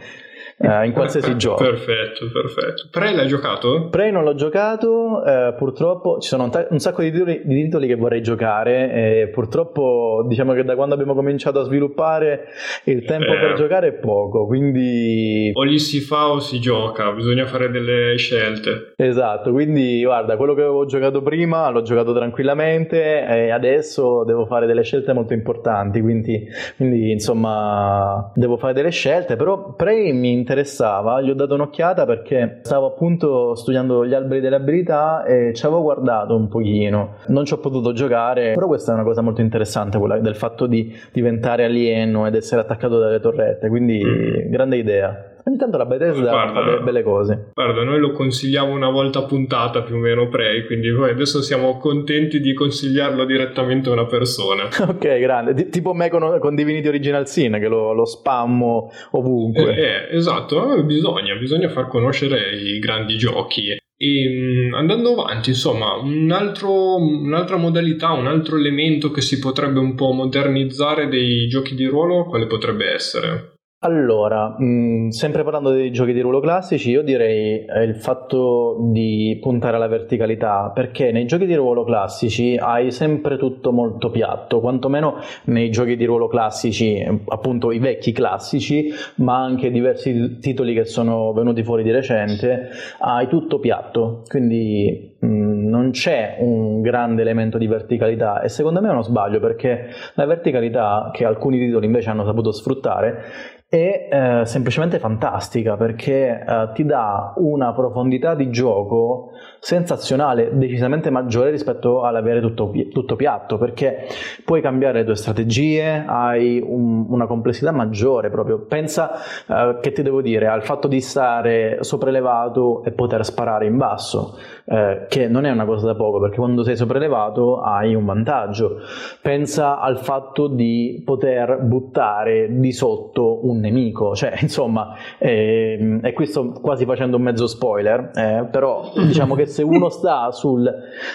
eh, 0.65 0.87
in 0.87 0.93
qualsiasi 0.93 1.37
gioco. 1.37 1.63
Perfetto, 1.63 2.31
perfetto. 2.33 2.89
Prey 2.91 3.15
l'hai 3.15 3.27
giocato? 3.27 3.89
Prey 3.91 4.11
non 4.11 4.25
l'ho 4.25 4.35
giocato, 4.35 5.25
eh, 5.25 5.55
purtroppo 5.57 6.19
ci 6.21 6.29
sono 6.29 6.45
un, 6.45 6.51
ta- 6.51 6.67
un 6.71 6.79
sacco 6.79 7.03
di 7.03 7.11
titoli, 7.11 7.43
di 7.45 7.65
titoli, 7.65 7.87
che 7.87 7.97
vorrei 7.97 8.23
giocare 8.23 8.93
e 8.93 9.29
purtroppo 9.29 10.25
diciamo 10.29 10.53
che 10.55 10.65
da 10.65 10.75
quando 10.75 10.95
abbiamo 10.95 11.15
cominciato 11.15 11.61
a 11.61 11.65
sviluppare 11.65 12.47
il 12.85 13.05
tempo 13.05 13.33
eh. 13.33 13.39
per 13.39 13.55
giocare 13.55 13.89
è 13.89 13.93
poco, 13.93 14.47
quindi... 14.47 15.51
O 15.55 15.63
lì 15.63 15.79
si 15.79 16.01
fa 16.01 16.31
o 16.31 16.41
si 16.41 16.61
gioca, 16.61 17.11
bisogna 17.13 17.47
fare 17.47 17.71
delle 17.71 18.17
scelte. 18.17 18.93
Esatto, 18.97 19.53
quindi 19.53 20.03
guarda, 20.03 20.37
quello 20.37 20.55
che 20.55 20.63
avevo 20.63 20.85
giocato 20.87 21.23
prima 21.23 21.69
l'ho 21.71 21.83
giocato 21.83 22.13
tranquillamente 22.15 23.27
e 23.27 23.51
adesso 23.51 24.25
devo 24.25 24.47
fare 24.47 24.67
delle 24.67 24.83
scelte 24.83 25.13
molto 25.13 25.33
importanti, 25.33 26.01
quindi, 26.01 26.47
quindi 26.77 27.11
insomma 27.11 28.31
devo 28.35 28.57
fare 28.57 28.73
delle 28.73 28.91
scelte, 28.91 29.37
però 29.37 29.75
Prey 29.75 30.13
mi 30.13 30.31
interessava, 30.55 31.21
gli 31.21 31.31
ho 31.31 31.35
dato 31.35 31.55
un'occhiata 31.55 32.07
perché 32.07 32.61
stavo 32.63 32.87
appunto 32.87 33.57
studiando 33.57 34.07
gli 34.07 34.15
alberi 34.15 34.41
delle 34.41 34.57
abilità 34.57 35.25
e 35.25 35.53
ci 35.53 35.67
avevo 35.67 35.83
guardato 35.83 36.37
un 36.37 36.49
pochino. 36.49 37.17
Non 37.27 37.45
ci 37.45 37.53
ho 37.53 37.59
potuto 37.59 37.93
giocare, 37.93 38.55
però 38.55 38.69
questa 38.69 38.93
è 38.93 38.95
una 38.95 39.03
cosa 39.03 39.21
molto 39.21 39.41
interessante, 39.41 39.99
quella 39.99 40.19
del 40.19 40.37
fatto 40.37 40.67
di 40.67 40.97
diventare 41.13 41.65
alieno 41.65 42.27
ed 42.27 42.37
essere 42.37 42.61
attaccato 42.61 42.99
dalle 42.99 43.21
torrette, 43.21 43.69
quindi 43.69 44.01
mm. 44.03 44.51
grande 44.51 44.77
idea. 44.77 45.34
Ogni 45.47 45.59
tanto 45.59 45.77
la 45.77 45.85
Bethesda 45.85 46.31
guarda, 46.31 46.53
fa 46.53 46.65
delle 46.65 46.81
belle 46.81 47.03
cose. 47.03 47.51
Guarda, 47.53 47.83
noi 47.85 47.99
lo 47.99 48.13
consigliamo 48.13 48.73
una 48.73 48.89
volta 48.89 49.21
a 49.21 49.25
puntata 49.25 49.83
più 49.83 49.97
o 49.97 49.99
meno 49.99 50.29
Prey, 50.29 50.65
quindi 50.65 50.89
noi 50.89 51.11
adesso 51.11 51.43
siamo 51.43 51.77
contenti 51.77 52.41
di 52.41 52.55
consigliarlo 52.55 53.25
direttamente 53.25 53.91
a 53.91 53.93
una 53.93 54.07
persona. 54.07 54.65
ok, 54.89 55.19
grande. 55.19 55.55
T- 55.55 55.69
tipo 55.69 55.93
me 55.93 56.09
con, 56.09 56.39
con, 56.41 56.55
Divinity 56.55 56.89
Original 56.89 57.29
Sin, 57.29 57.59
che 57.61 57.69
lo, 57.69 57.93
lo 57.93 58.07
spammo 58.07 58.91
ovunque. 59.13 59.75
Eh, 59.75 59.83
eh, 59.83 60.17
esatto, 60.17 60.83
bisogna, 60.85 61.35
bisogna 61.35 61.69
far 61.69 61.89
conoscere 61.89 62.57
i 62.57 62.79
grandi 62.79 63.17
giochi. 63.19 63.77
E 63.97 64.29
mm, 64.29 64.75
andando 64.75 65.13
avanti, 65.13 65.51
insomma, 65.51 65.95
un 65.97 66.31
altro, 66.33 66.97
un'altra 66.97 67.57
modalità, 67.57 68.13
un 68.13 68.27
altro 68.27 68.57
elemento 68.57 69.11
che 69.11 69.21
si 69.21 69.39
potrebbe 69.39 69.79
un 69.79 69.95
po' 69.95 70.13
modernizzare 70.13 71.09
dei 71.09 71.47
giochi 71.49 71.75
di 71.75 71.85
ruolo, 71.85 72.25
quale 72.25 72.47
potrebbe 72.47 72.93
essere? 72.93 73.54
Allora, 73.85 74.55
mh, 74.57 74.65
mm, 74.65 75.09
sempre 75.09 75.43
parlando 75.45 75.71
dei 75.71 75.93
giochi 75.93 76.15
di 76.15 76.21
ruolo 76.21 76.41
classici, 76.41 76.89
io 76.89 77.03
direi 77.03 77.67
eh, 77.67 77.83
il 77.83 77.97
fatto 77.97 78.79
di 78.81 79.39
puntare 79.43 79.77
alla 79.77 79.89
verticalità, 79.89 80.71
perché 80.75 81.13
nei 81.13 81.27
giochi 81.27 81.45
di 81.45 81.55
ruolo 81.55 81.85
classici 81.85 82.57
hai 82.57 82.91
sempre 82.91 83.37
tutto 83.37 83.73
molto 83.73 84.11
piatto, 84.11 84.61
quantomeno 84.61 85.17
nei 85.45 85.69
giochi 85.69 85.97
di 85.97 86.07
ruolo 86.07 86.29
classici, 86.29 87.07
appunto 87.27 87.73
i 87.73 87.79
vecchi 87.79 88.13
classici, 88.13 88.91
ma 89.17 89.43
anche 89.43 89.71
diversi 89.71 90.39
titoli 90.39 90.73
che 90.73 90.87
sono 90.87 91.35
venuti 91.35 91.63
fuori 91.63 91.83
di 91.83 91.91
recente, 91.91 92.71
hai 93.01 93.29
tutto 93.29 93.59
piatto, 93.59 94.23
quindi 94.29 95.15
mh, 95.19 95.27
mm, 95.27 95.69
non 95.69 95.91
c'è 95.91 96.37
un 96.41 96.81
grande 96.81 97.21
elemento 97.21 97.59
di 97.59 97.67
verticalità. 97.67 98.41
E 98.41 98.49
secondo 98.49 98.81
me 98.81 98.89
è 98.89 98.93
uno 98.93 99.03
sbaglio 99.03 99.41
perché 99.41 99.89
la 100.15 100.25
verticalità 100.25 101.11
che 101.13 101.27
alcuni 101.27 101.59
titoli 101.59 101.85
invece 101.85 102.09
hanno 102.09 102.25
saputo 102.25 102.51
sfruttare 102.51 103.25
è 103.75 104.09
eh, 104.09 104.47
semplicemente 104.47 105.01
fantastica 105.01 105.77
perché 105.77 106.45
eh, 106.47 106.71
ti 106.75 106.85
dà 106.85 107.33
una 107.39 107.73
profondità 107.73 108.37
di 108.37 108.49
gioco 108.51 109.33
sensazionale, 109.65 110.51
decisamente 110.53 111.09
maggiore 111.09 111.51
rispetto 111.51 112.03
all'avere 112.03 112.43
tutto, 112.43 112.71
tutto 112.93 113.17
piatto, 113.17 113.57
perché 113.57 114.07
puoi 114.45 114.61
cambiare 114.61 114.99
le 114.99 115.05
tue 115.07 115.17
strategie, 115.17 116.05
hai 116.07 116.63
un, 116.63 117.07
una 117.09 117.27
complessità 117.27 117.73
maggiore 117.73 118.29
proprio. 118.29 118.59
Pensa, 118.67 119.13
eh, 119.49 119.79
che 119.81 119.93
ti 119.93 120.03
devo 120.03 120.21
dire, 120.21 120.49
al 120.49 120.63
fatto 120.65 120.87
di 120.87 121.01
stare 121.01 121.79
sopraelevato 121.81 122.85
e 122.85 122.91
poter 122.91 123.25
sparare 123.25 123.65
in 123.65 123.79
basso, 123.79 124.37
eh, 124.67 125.07
che 125.09 125.29
non 125.29 125.47
è 125.47 125.51
una 125.51 125.65
cosa 125.65 125.87
da 125.87 125.95
poco, 125.95 126.21
perché 126.21 126.37
quando 126.37 126.63
sei 126.63 126.77
sopraelevato 126.77 127.63
hai 127.63 127.95
un 127.95 128.05
vantaggio. 128.05 128.81
Pensa 129.23 129.81
al 129.81 129.99
fatto 129.99 130.47
di 130.47 131.01
poter 131.07 131.63
buttare 131.63 132.49
di 132.51 132.71
sotto 132.71 133.47
un 133.47 133.61
nemico, 133.61 134.15
cioè 134.15 134.37
insomma, 134.43 134.95
eh, 135.17 136.01
e 136.03 136.13
qui 136.13 136.27
sto 136.27 136.51
quasi 136.51 136.85
facendo 136.85 137.17
un 137.17 137.23
mezzo 137.23 137.47
spoiler, 137.47 138.11
eh, 138.15 138.47
però 138.51 138.93
diciamo 139.07 139.35
che 139.35 139.53
se 139.55 139.63
uno 139.63 139.89
sta 139.89 140.33
sul, 140.33 140.69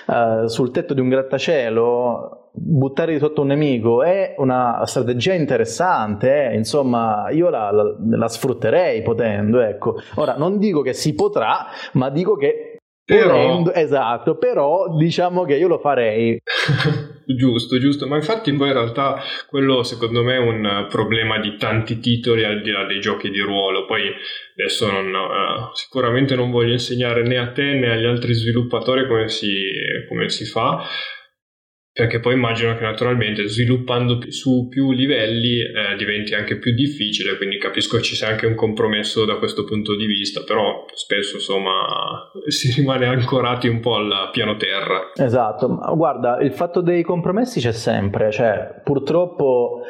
uh, 0.08 0.47
sul 0.47 0.71
tetto 0.71 0.93
di 0.93 1.02
un 1.02 1.10
grattacielo 1.10 2.52
buttare 2.52 3.13
di 3.13 3.19
sotto 3.19 3.41
un 3.41 3.47
nemico 3.47 4.02
è 4.04 4.36
una 4.38 4.82
strategia 4.86 5.34
interessante, 5.34 6.49
eh? 6.49 6.56
insomma, 6.56 7.30
io 7.30 7.49
la, 7.49 7.71
la, 7.71 7.95
la, 8.10 8.28
sfrutterei 8.28 9.02
potendo, 9.02 9.60
ecco. 9.60 9.95
Ora, 10.15 10.36
non 10.36 10.58
dico 10.58 10.82
che 10.82 10.93
si 10.93 11.13
potrà, 11.13 11.67
ma 11.93 12.10
dico 12.10 12.36
che 12.36 12.78
però... 13.06 13.63
esatto, 13.73 14.36
però 14.36 14.95
diciamo 14.95 15.43
che 15.43 15.56
io 15.56 15.67
lo 15.67 15.80
farei. 15.80 16.39
giusto, 17.36 17.80
giusto, 17.80 18.08
ma 18.08 18.15
infatti 18.15 18.52
poi 18.54 18.68
in 18.68 18.74
realtà 18.74 19.22
quello 19.48 19.84
secondo 19.84 20.24
me 20.24 20.36
è 20.36 20.39
un 20.39 20.88
problema 20.89 21.39
di 21.39 21.56
tanti 21.58 22.00
titoli 22.00 22.44
al 22.44 22.62
di 22.62 22.72
là 22.72 22.86
dei 22.86 23.00
giochi 23.00 23.30
di 23.30 23.39
ruolo, 23.39 23.86
poi 23.86 24.12
adesso 24.58 24.89
non, 24.92 25.13
uh, 25.13 25.74
sicuramente 25.74 26.36
non 26.36 26.52
voglio 26.52 26.74
insegnare 26.74 27.24
né 27.24 27.38
a 27.38 27.52
te 27.52 27.74
né 27.74 27.92
agli 27.92 28.06
altri 28.06 28.34
sviluppatori 28.34 29.08
come 29.08 29.30
si, 29.30 29.52
come 30.08 30.30
si 30.30 30.46
fa, 30.46 30.84
perché 32.00 32.22
poi 32.22 32.36
immagino 32.36 32.78
che 32.78 32.84
naturalmente 32.84 33.46
sviluppando 33.50 34.20
su 34.32 34.70
più 34.70 34.94
livelli 34.94 35.60
eh, 35.60 35.98
diventi 35.98 36.34
anche 36.34 36.58
più 36.58 36.74
difficile, 36.74 37.36
quindi 37.36 37.58
capisco 37.58 37.98
che 37.98 38.04
ci 38.04 38.16
sia 38.16 38.30
anche 38.30 38.46
un 38.46 38.56
compromesso 38.56 39.26
da 39.26 39.36
questo 39.36 39.66
punto 39.66 39.98
di 39.98 40.06
vista, 40.06 40.44
però 40.44 40.86
spesso 40.94 41.36
insomma 41.36 42.32
si 42.48 42.72
rimane 42.72 43.06
ancorati 43.06 43.68
un 43.68 43.82
po' 43.82 43.96
al 43.96 44.30
piano 44.32 44.56
terra. 44.56 45.12
Esatto, 45.14 45.68
guarda, 45.94 46.40
il 46.40 46.54
fatto 46.54 46.80
dei 46.80 47.04
compromessi 47.04 47.60
c'è 47.60 47.74
sempre, 47.74 48.32
cioè 48.32 48.80
purtroppo 48.82 49.82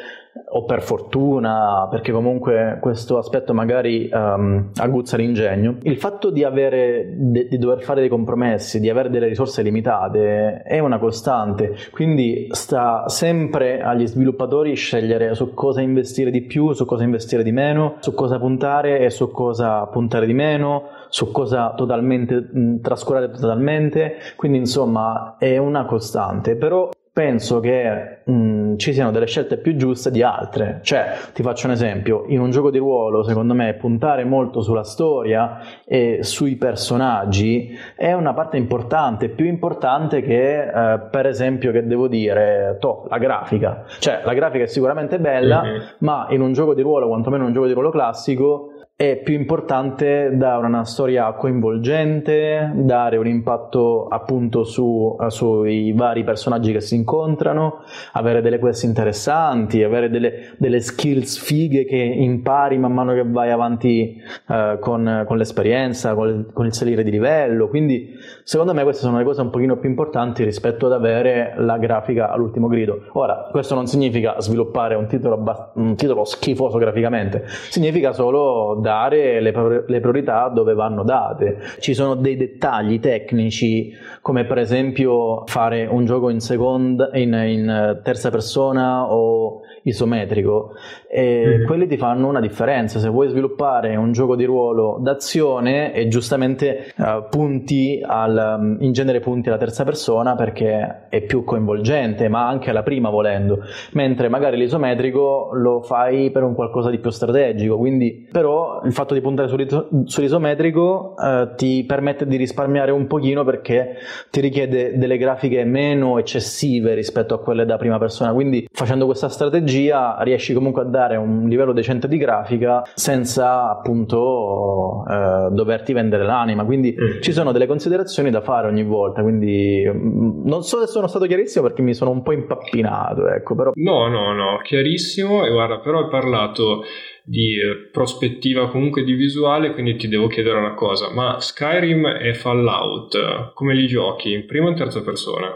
o 0.52 0.64
per 0.64 0.82
fortuna, 0.82 1.86
perché 1.90 2.12
comunque 2.12 2.78
questo 2.80 3.18
aspetto 3.18 3.54
magari 3.54 4.08
um, 4.12 4.70
aguzza 4.76 5.16
l'ingegno, 5.16 5.76
il 5.82 5.96
fatto 5.96 6.30
di, 6.30 6.44
avere, 6.44 7.14
di 7.16 7.58
dover 7.58 7.82
fare 7.82 8.00
dei 8.00 8.08
compromessi, 8.08 8.80
di 8.80 8.88
avere 8.88 9.10
delle 9.10 9.28
risorse 9.28 9.62
limitate 9.62 10.62
è 10.62 10.78
una 10.78 10.98
costante, 10.98 11.74
quindi 11.92 12.48
sta 12.50 13.08
sempre 13.08 13.80
agli 13.80 14.06
sviluppatori 14.06 14.74
scegliere 14.74 15.34
su 15.34 15.54
cosa 15.54 15.80
investire 15.80 16.30
di 16.30 16.42
più, 16.42 16.72
su 16.72 16.84
cosa 16.84 17.04
investire 17.04 17.42
di 17.42 17.52
meno, 17.52 17.96
su 18.00 18.14
cosa 18.14 18.38
puntare 18.38 19.00
e 19.00 19.10
su 19.10 19.30
cosa 19.30 19.86
puntare 19.86 20.26
di 20.26 20.34
meno, 20.34 20.84
su 21.08 21.30
cosa 21.30 21.74
totalmente 21.76 22.48
mh, 22.52 22.80
trascurare 22.80 23.30
totalmente, 23.30 24.14
quindi 24.36 24.58
insomma 24.58 25.36
è 25.38 25.58
una 25.58 25.84
costante, 25.84 26.56
però 26.56 26.88
penso 27.12 27.60
che 27.60 28.20
mh, 28.24 28.76
ci 28.76 28.92
siano 28.92 29.10
delle 29.10 29.26
scelte 29.26 29.56
più 29.58 29.76
giuste 29.76 30.10
di 30.10 30.22
altre. 30.22 30.80
Cioè, 30.82 31.12
ti 31.34 31.42
faccio 31.42 31.66
un 31.66 31.72
esempio, 31.72 32.24
in 32.28 32.40
un 32.40 32.50
gioco 32.50 32.70
di 32.70 32.78
ruolo, 32.78 33.22
secondo 33.24 33.54
me, 33.54 33.74
puntare 33.74 34.24
molto 34.24 34.62
sulla 34.62 34.84
storia 34.84 35.58
e 35.84 36.18
sui 36.22 36.56
personaggi 36.56 37.76
è 37.96 38.12
una 38.12 38.32
parte 38.32 38.56
importante, 38.56 39.28
più 39.28 39.46
importante 39.46 40.22
che, 40.22 40.62
eh, 40.62 41.00
per 41.10 41.26
esempio, 41.26 41.72
che 41.72 41.86
devo 41.86 42.08
dire, 42.08 42.76
to, 42.78 43.06
la 43.08 43.18
grafica. 43.18 43.84
Cioè, 43.98 44.20
la 44.24 44.34
grafica 44.34 44.64
è 44.64 44.68
sicuramente 44.68 45.18
bella, 45.18 45.62
mm-hmm. 45.62 45.80
ma 45.98 46.26
in 46.30 46.40
un 46.40 46.52
gioco 46.52 46.74
di 46.74 46.82
ruolo, 46.82 47.08
quantomeno 47.08 47.42
in 47.42 47.48
un 47.48 47.54
gioco 47.54 47.66
di 47.66 47.72
ruolo 47.72 47.90
classico, 47.90 48.69
è 49.00 49.16
più 49.16 49.32
importante 49.32 50.28
dare 50.34 50.66
una 50.66 50.84
storia 50.84 51.32
coinvolgente, 51.32 52.70
dare 52.74 53.16
un 53.16 53.26
impatto 53.26 54.06
appunto 54.08 54.62
su, 54.62 55.16
eh, 55.18 55.30
sui 55.30 55.92
vari 55.92 56.22
personaggi 56.22 56.70
che 56.70 56.82
si 56.82 56.96
incontrano, 56.96 57.78
avere 58.12 58.42
delle 58.42 58.58
quest 58.58 58.84
interessanti, 58.84 59.82
avere 59.82 60.10
delle, 60.10 60.52
delle 60.58 60.80
skills 60.80 61.38
fighe 61.38 61.86
che 61.86 61.96
impari 61.96 62.76
man 62.76 62.92
mano 62.92 63.14
che 63.14 63.24
vai 63.24 63.50
avanti 63.50 64.20
eh, 64.46 64.76
con, 64.78 65.24
con, 65.26 65.38
l'esperienza, 65.38 66.14
con, 66.14 66.50
con, 66.52 66.66
il 66.66 66.74
salire 66.74 67.02
di 67.02 67.10
livello. 67.10 67.68
Quindi 67.68 68.10
secondo 68.44 68.74
me 68.74 68.82
queste 68.82 69.00
sono 69.00 69.16
le 69.16 69.24
cose 69.24 69.40
un 69.40 69.48
pochino 69.48 69.78
più 69.78 69.88
importanti 69.88 70.44
rispetto 70.44 70.84
ad 70.84 70.92
avere 70.92 71.54
la 71.56 71.78
grafica 71.78 72.30
all'ultimo 72.30 72.68
grido. 72.68 73.04
Ora, 73.14 73.48
questo 73.50 73.74
non 73.74 73.86
significa 73.86 74.38
sviluppare 74.40 74.94
un 74.94 75.06
titolo, 75.06 75.42
un 75.76 75.96
titolo 75.96 76.26
schifoso 76.26 76.76
graficamente, 76.76 77.44
significa 77.46 78.12
solo 78.12 78.74
dare 78.74 78.88
dare 78.90 79.40
le, 79.40 79.84
le 79.86 80.00
priorità 80.00 80.48
dove 80.48 80.74
vanno 80.74 81.04
date. 81.04 81.58
Ci 81.78 81.94
sono 81.94 82.16
dei 82.16 82.36
dettagli 82.36 82.98
tecnici, 82.98 83.92
come 84.20 84.44
per 84.44 84.58
esempio 84.58 85.44
fare 85.46 85.86
un 85.86 86.04
gioco 86.04 86.28
in, 86.28 86.40
seconda, 86.40 87.10
in, 87.12 87.32
in 87.32 88.00
terza 88.02 88.30
persona 88.30 89.12
o 89.12 89.60
isometrico 89.84 90.72
e 91.10 91.44
mm-hmm. 91.44 91.66
quelli 91.66 91.86
ti 91.86 91.96
fanno 91.96 92.28
una 92.28 92.40
differenza. 92.40 92.98
Se 92.98 93.08
vuoi 93.08 93.28
sviluppare 93.28 93.96
un 93.96 94.12
gioco 94.12 94.36
di 94.36 94.44
ruolo 94.44 94.98
d'azione 95.00 95.92
e 95.92 96.08
giustamente 96.08 96.92
uh, 96.96 97.28
punti 97.28 98.00
al, 98.02 98.58
um, 98.58 98.76
in 98.80 98.92
genere 98.92 99.20
punti 99.20 99.48
alla 99.48 99.58
terza 99.58 99.84
persona 99.84 100.34
perché 100.34 101.06
è 101.08 101.22
più 101.22 101.44
coinvolgente 101.44 102.28
ma 102.28 102.46
anche 102.46 102.70
alla 102.70 102.82
prima 102.82 103.10
volendo. 103.10 103.60
Mentre 103.92 104.28
magari 104.28 104.56
l'isometrico 104.56 105.50
lo 105.54 105.82
fai 105.82 106.30
per 106.30 106.42
un 106.42 106.54
qualcosa 106.54 106.90
di 106.90 106.98
più 106.98 107.10
strategico. 107.10 107.76
Quindi 107.76 108.28
però 108.30 108.80
il 108.84 108.92
fatto 108.92 109.14
di 109.14 109.20
puntare 109.20 109.48
sull'isometrico 109.48 111.14
uh, 111.16 111.54
ti 111.56 111.84
permette 111.84 112.26
di 112.26 112.36
risparmiare 112.36 112.92
un 112.92 113.06
pochino 113.06 113.44
perché 113.44 113.96
ti 114.30 114.40
richiede 114.40 114.96
delle 114.96 115.18
grafiche 115.18 115.64
meno 115.64 116.18
eccessive 116.18 116.94
rispetto 116.94 117.34
a 117.34 117.40
quelle 117.40 117.64
da 117.64 117.76
prima 117.76 117.98
persona. 117.98 118.32
Quindi 118.32 118.68
facendo 118.70 119.06
questa 119.06 119.28
strategia 119.28 119.48
strategia 119.50 120.16
riesci 120.20 120.52
comunque 120.52 120.82
a 120.82 120.84
dare 120.84 120.99
un 121.16 121.48
livello 121.48 121.72
decente 121.72 122.08
di 122.08 122.16
grafica 122.16 122.82
senza 122.94 123.70
appunto 123.70 125.04
eh, 125.08 125.48
doverti 125.50 125.92
vendere 125.92 126.24
l'anima. 126.24 126.64
Quindi 126.64 126.94
mm. 126.98 127.20
ci 127.20 127.32
sono 127.32 127.52
delle 127.52 127.66
considerazioni 127.66 128.30
da 128.30 128.40
fare 128.40 128.68
ogni 128.68 128.84
volta. 128.84 129.22
Quindi 129.22 129.84
mm, 129.86 130.46
non 130.46 130.62
so 130.62 130.80
se 130.80 130.86
sono 130.86 131.06
stato 131.06 131.26
chiarissimo 131.26 131.66
perché 131.66 131.82
mi 131.82 131.94
sono 131.94 132.10
un 132.10 132.22
po' 132.22 132.32
impappinato. 132.32 133.28
Ecco, 133.28 133.54
però... 133.54 133.70
No, 133.74 134.08
no, 134.08 134.32
no, 134.32 134.60
chiarissimo. 134.62 135.44
E 135.44 135.50
guarda, 135.50 135.78
però 135.78 136.04
hai 136.04 136.08
parlato 136.08 136.82
di 137.24 137.56
prospettiva 137.92 138.68
comunque 138.70 139.04
di 139.04 139.12
visuale, 139.12 139.72
quindi 139.72 139.96
ti 139.96 140.08
devo 140.08 140.26
chiedere 140.26 140.58
una 140.58 140.74
cosa, 140.74 141.12
ma 141.12 141.38
Skyrim 141.38 142.04
e 142.06 142.34
Fallout 142.34 143.52
come 143.54 143.74
li 143.74 143.86
giochi? 143.86 144.32
In 144.32 144.46
prima 144.46 144.66
o 144.66 144.70
in 144.70 144.76
terza 144.76 145.02
persona? 145.02 145.46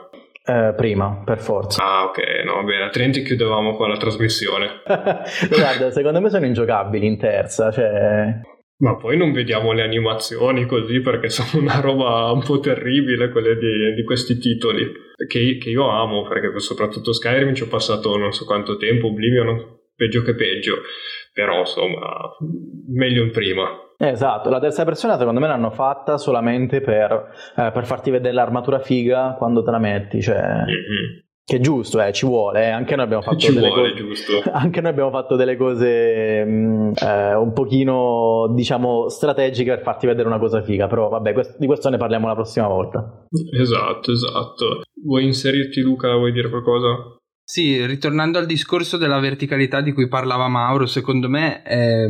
Eh, 0.46 0.74
prima, 0.76 1.22
per 1.24 1.38
forza. 1.38 1.82
Ah, 1.82 2.04
ok, 2.04 2.18
no, 2.44 2.62
bene, 2.64 2.82
altrimenti 2.84 3.22
chiudevamo 3.22 3.74
qua 3.76 3.88
la 3.88 3.96
trasmissione. 3.96 4.82
Guarda, 5.48 5.90
secondo 5.90 6.20
me 6.20 6.28
sono 6.28 6.44
ingiocabili 6.44 7.06
in 7.06 7.18
terza, 7.18 7.70
cioè... 7.70 8.40
Ma 8.76 8.96
poi 8.96 9.16
non 9.16 9.32
vediamo 9.32 9.72
le 9.72 9.82
animazioni 9.82 10.66
così 10.66 11.00
perché 11.00 11.30
sono 11.30 11.62
una 11.62 11.80
roba 11.80 12.30
un 12.32 12.42
po' 12.42 12.58
terribile 12.58 13.30
quelle 13.30 13.56
di, 13.56 13.94
di 13.94 14.04
questi 14.04 14.36
titoli 14.36 14.92
che, 15.28 15.58
che, 15.58 15.70
io 15.70 15.88
amo 15.88 16.26
perché 16.28 16.58
soprattutto 16.58 17.12
Skyrim 17.12 17.54
ci 17.54 17.62
ho 17.62 17.68
passato 17.68 18.16
non 18.16 18.32
so 18.32 18.44
quanto 18.44 18.76
tempo, 18.76 19.06
Oblivion 19.06 19.78
peggio 19.94 20.22
che 20.22 20.34
peggio, 20.34 20.82
però 21.32 21.60
insomma 21.60 22.36
meglio 22.88 23.22
in 23.22 23.30
prima. 23.30 23.83
Esatto, 24.10 24.50
la 24.50 24.60
terza 24.60 24.84
persona 24.84 25.18
secondo 25.18 25.40
me 25.40 25.46
l'hanno 25.46 25.70
fatta 25.70 26.18
solamente 26.18 26.80
per, 26.80 27.30
eh, 27.56 27.70
per 27.72 27.86
farti 27.86 28.10
vedere 28.10 28.34
l'armatura 28.34 28.78
figa 28.78 29.34
quando 29.38 29.62
te 29.62 29.70
la 29.70 29.78
metti, 29.78 30.20
cioè... 30.20 30.40
Mm-hmm. 30.40 31.22
Che 31.46 31.56
è 31.56 31.60
giusto, 31.60 32.00
eh, 32.00 32.10
ci 32.10 32.24
vuole, 32.24 32.68
eh. 32.68 32.70
anche 32.70 32.96
noi 32.96 33.04
abbiamo 33.04 33.20
fatto 33.22 33.36
ci 33.36 33.52
vuole, 33.52 33.92
cose, 33.92 34.48
anche 34.50 34.80
noi 34.80 34.90
abbiamo 34.90 35.10
fatto 35.10 35.36
delle 35.36 35.58
cose 35.58 36.42
mh, 36.42 36.50
mm, 36.50 36.92
eh, 37.02 37.34
un 37.34 37.52
pochino, 37.52 38.50
diciamo, 38.54 39.10
strategiche 39.10 39.74
per 39.74 39.82
farti 39.82 40.06
vedere 40.06 40.26
una 40.26 40.38
cosa 40.38 40.62
figa, 40.62 40.86
però 40.86 41.10
vabbè, 41.10 41.34
quest- 41.34 41.58
di 41.58 41.66
questo 41.66 41.90
ne 41.90 41.98
parliamo 41.98 42.28
la 42.28 42.34
prossima 42.34 42.66
volta. 42.66 43.26
Esatto, 43.60 44.10
esatto. 44.10 44.84
Vuoi 45.04 45.26
inserirti 45.26 45.82
Luca, 45.82 46.16
vuoi 46.16 46.32
dire 46.32 46.48
qualcosa? 46.48 47.14
Sì, 47.46 47.84
ritornando 47.84 48.38
al 48.38 48.46
discorso 48.46 48.96
della 48.96 49.20
verticalità 49.20 49.82
di 49.82 49.92
cui 49.92 50.08
parlava 50.08 50.48
Mauro, 50.48 50.86
secondo 50.86 51.28
me 51.28 51.62
è, 51.62 52.06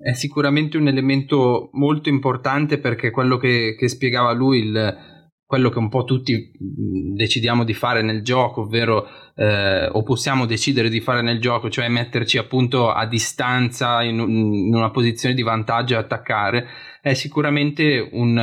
è 0.00 0.12
sicuramente 0.12 0.76
un 0.76 0.86
elemento 0.86 1.70
molto 1.72 2.08
importante 2.08 2.78
perché 2.78 3.10
quello 3.10 3.38
che, 3.38 3.74
che 3.76 3.88
spiegava 3.88 4.32
lui, 4.32 4.60
il, 4.60 4.96
quello 5.44 5.70
che 5.70 5.78
un 5.78 5.88
po' 5.88 6.04
tutti 6.04 6.52
decidiamo 6.58 7.64
di 7.64 7.74
fare 7.74 8.02
nel 8.02 8.22
gioco, 8.22 8.60
ovvero 8.60 9.08
eh, 9.34 9.88
o 9.90 10.02
possiamo 10.04 10.46
decidere 10.46 10.90
di 10.90 11.00
fare 11.00 11.22
nel 11.22 11.40
gioco, 11.40 11.70
cioè 11.70 11.88
metterci 11.88 12.38
appunto 12.38 12.92
a 12.92 13.04
distanza 13.04 14.02
in, 14.02 14.20
in 14.20 14.74
una 14.74 14.90
posizione 14.90 15.34
di 15.34 15.42
vantaggio 15.42 15.94
e 15.94 15.96
attaccare, 15.96 16.66
è 17.00 17.14
sicuramente 17.14 18.10
un, 18.12 18.36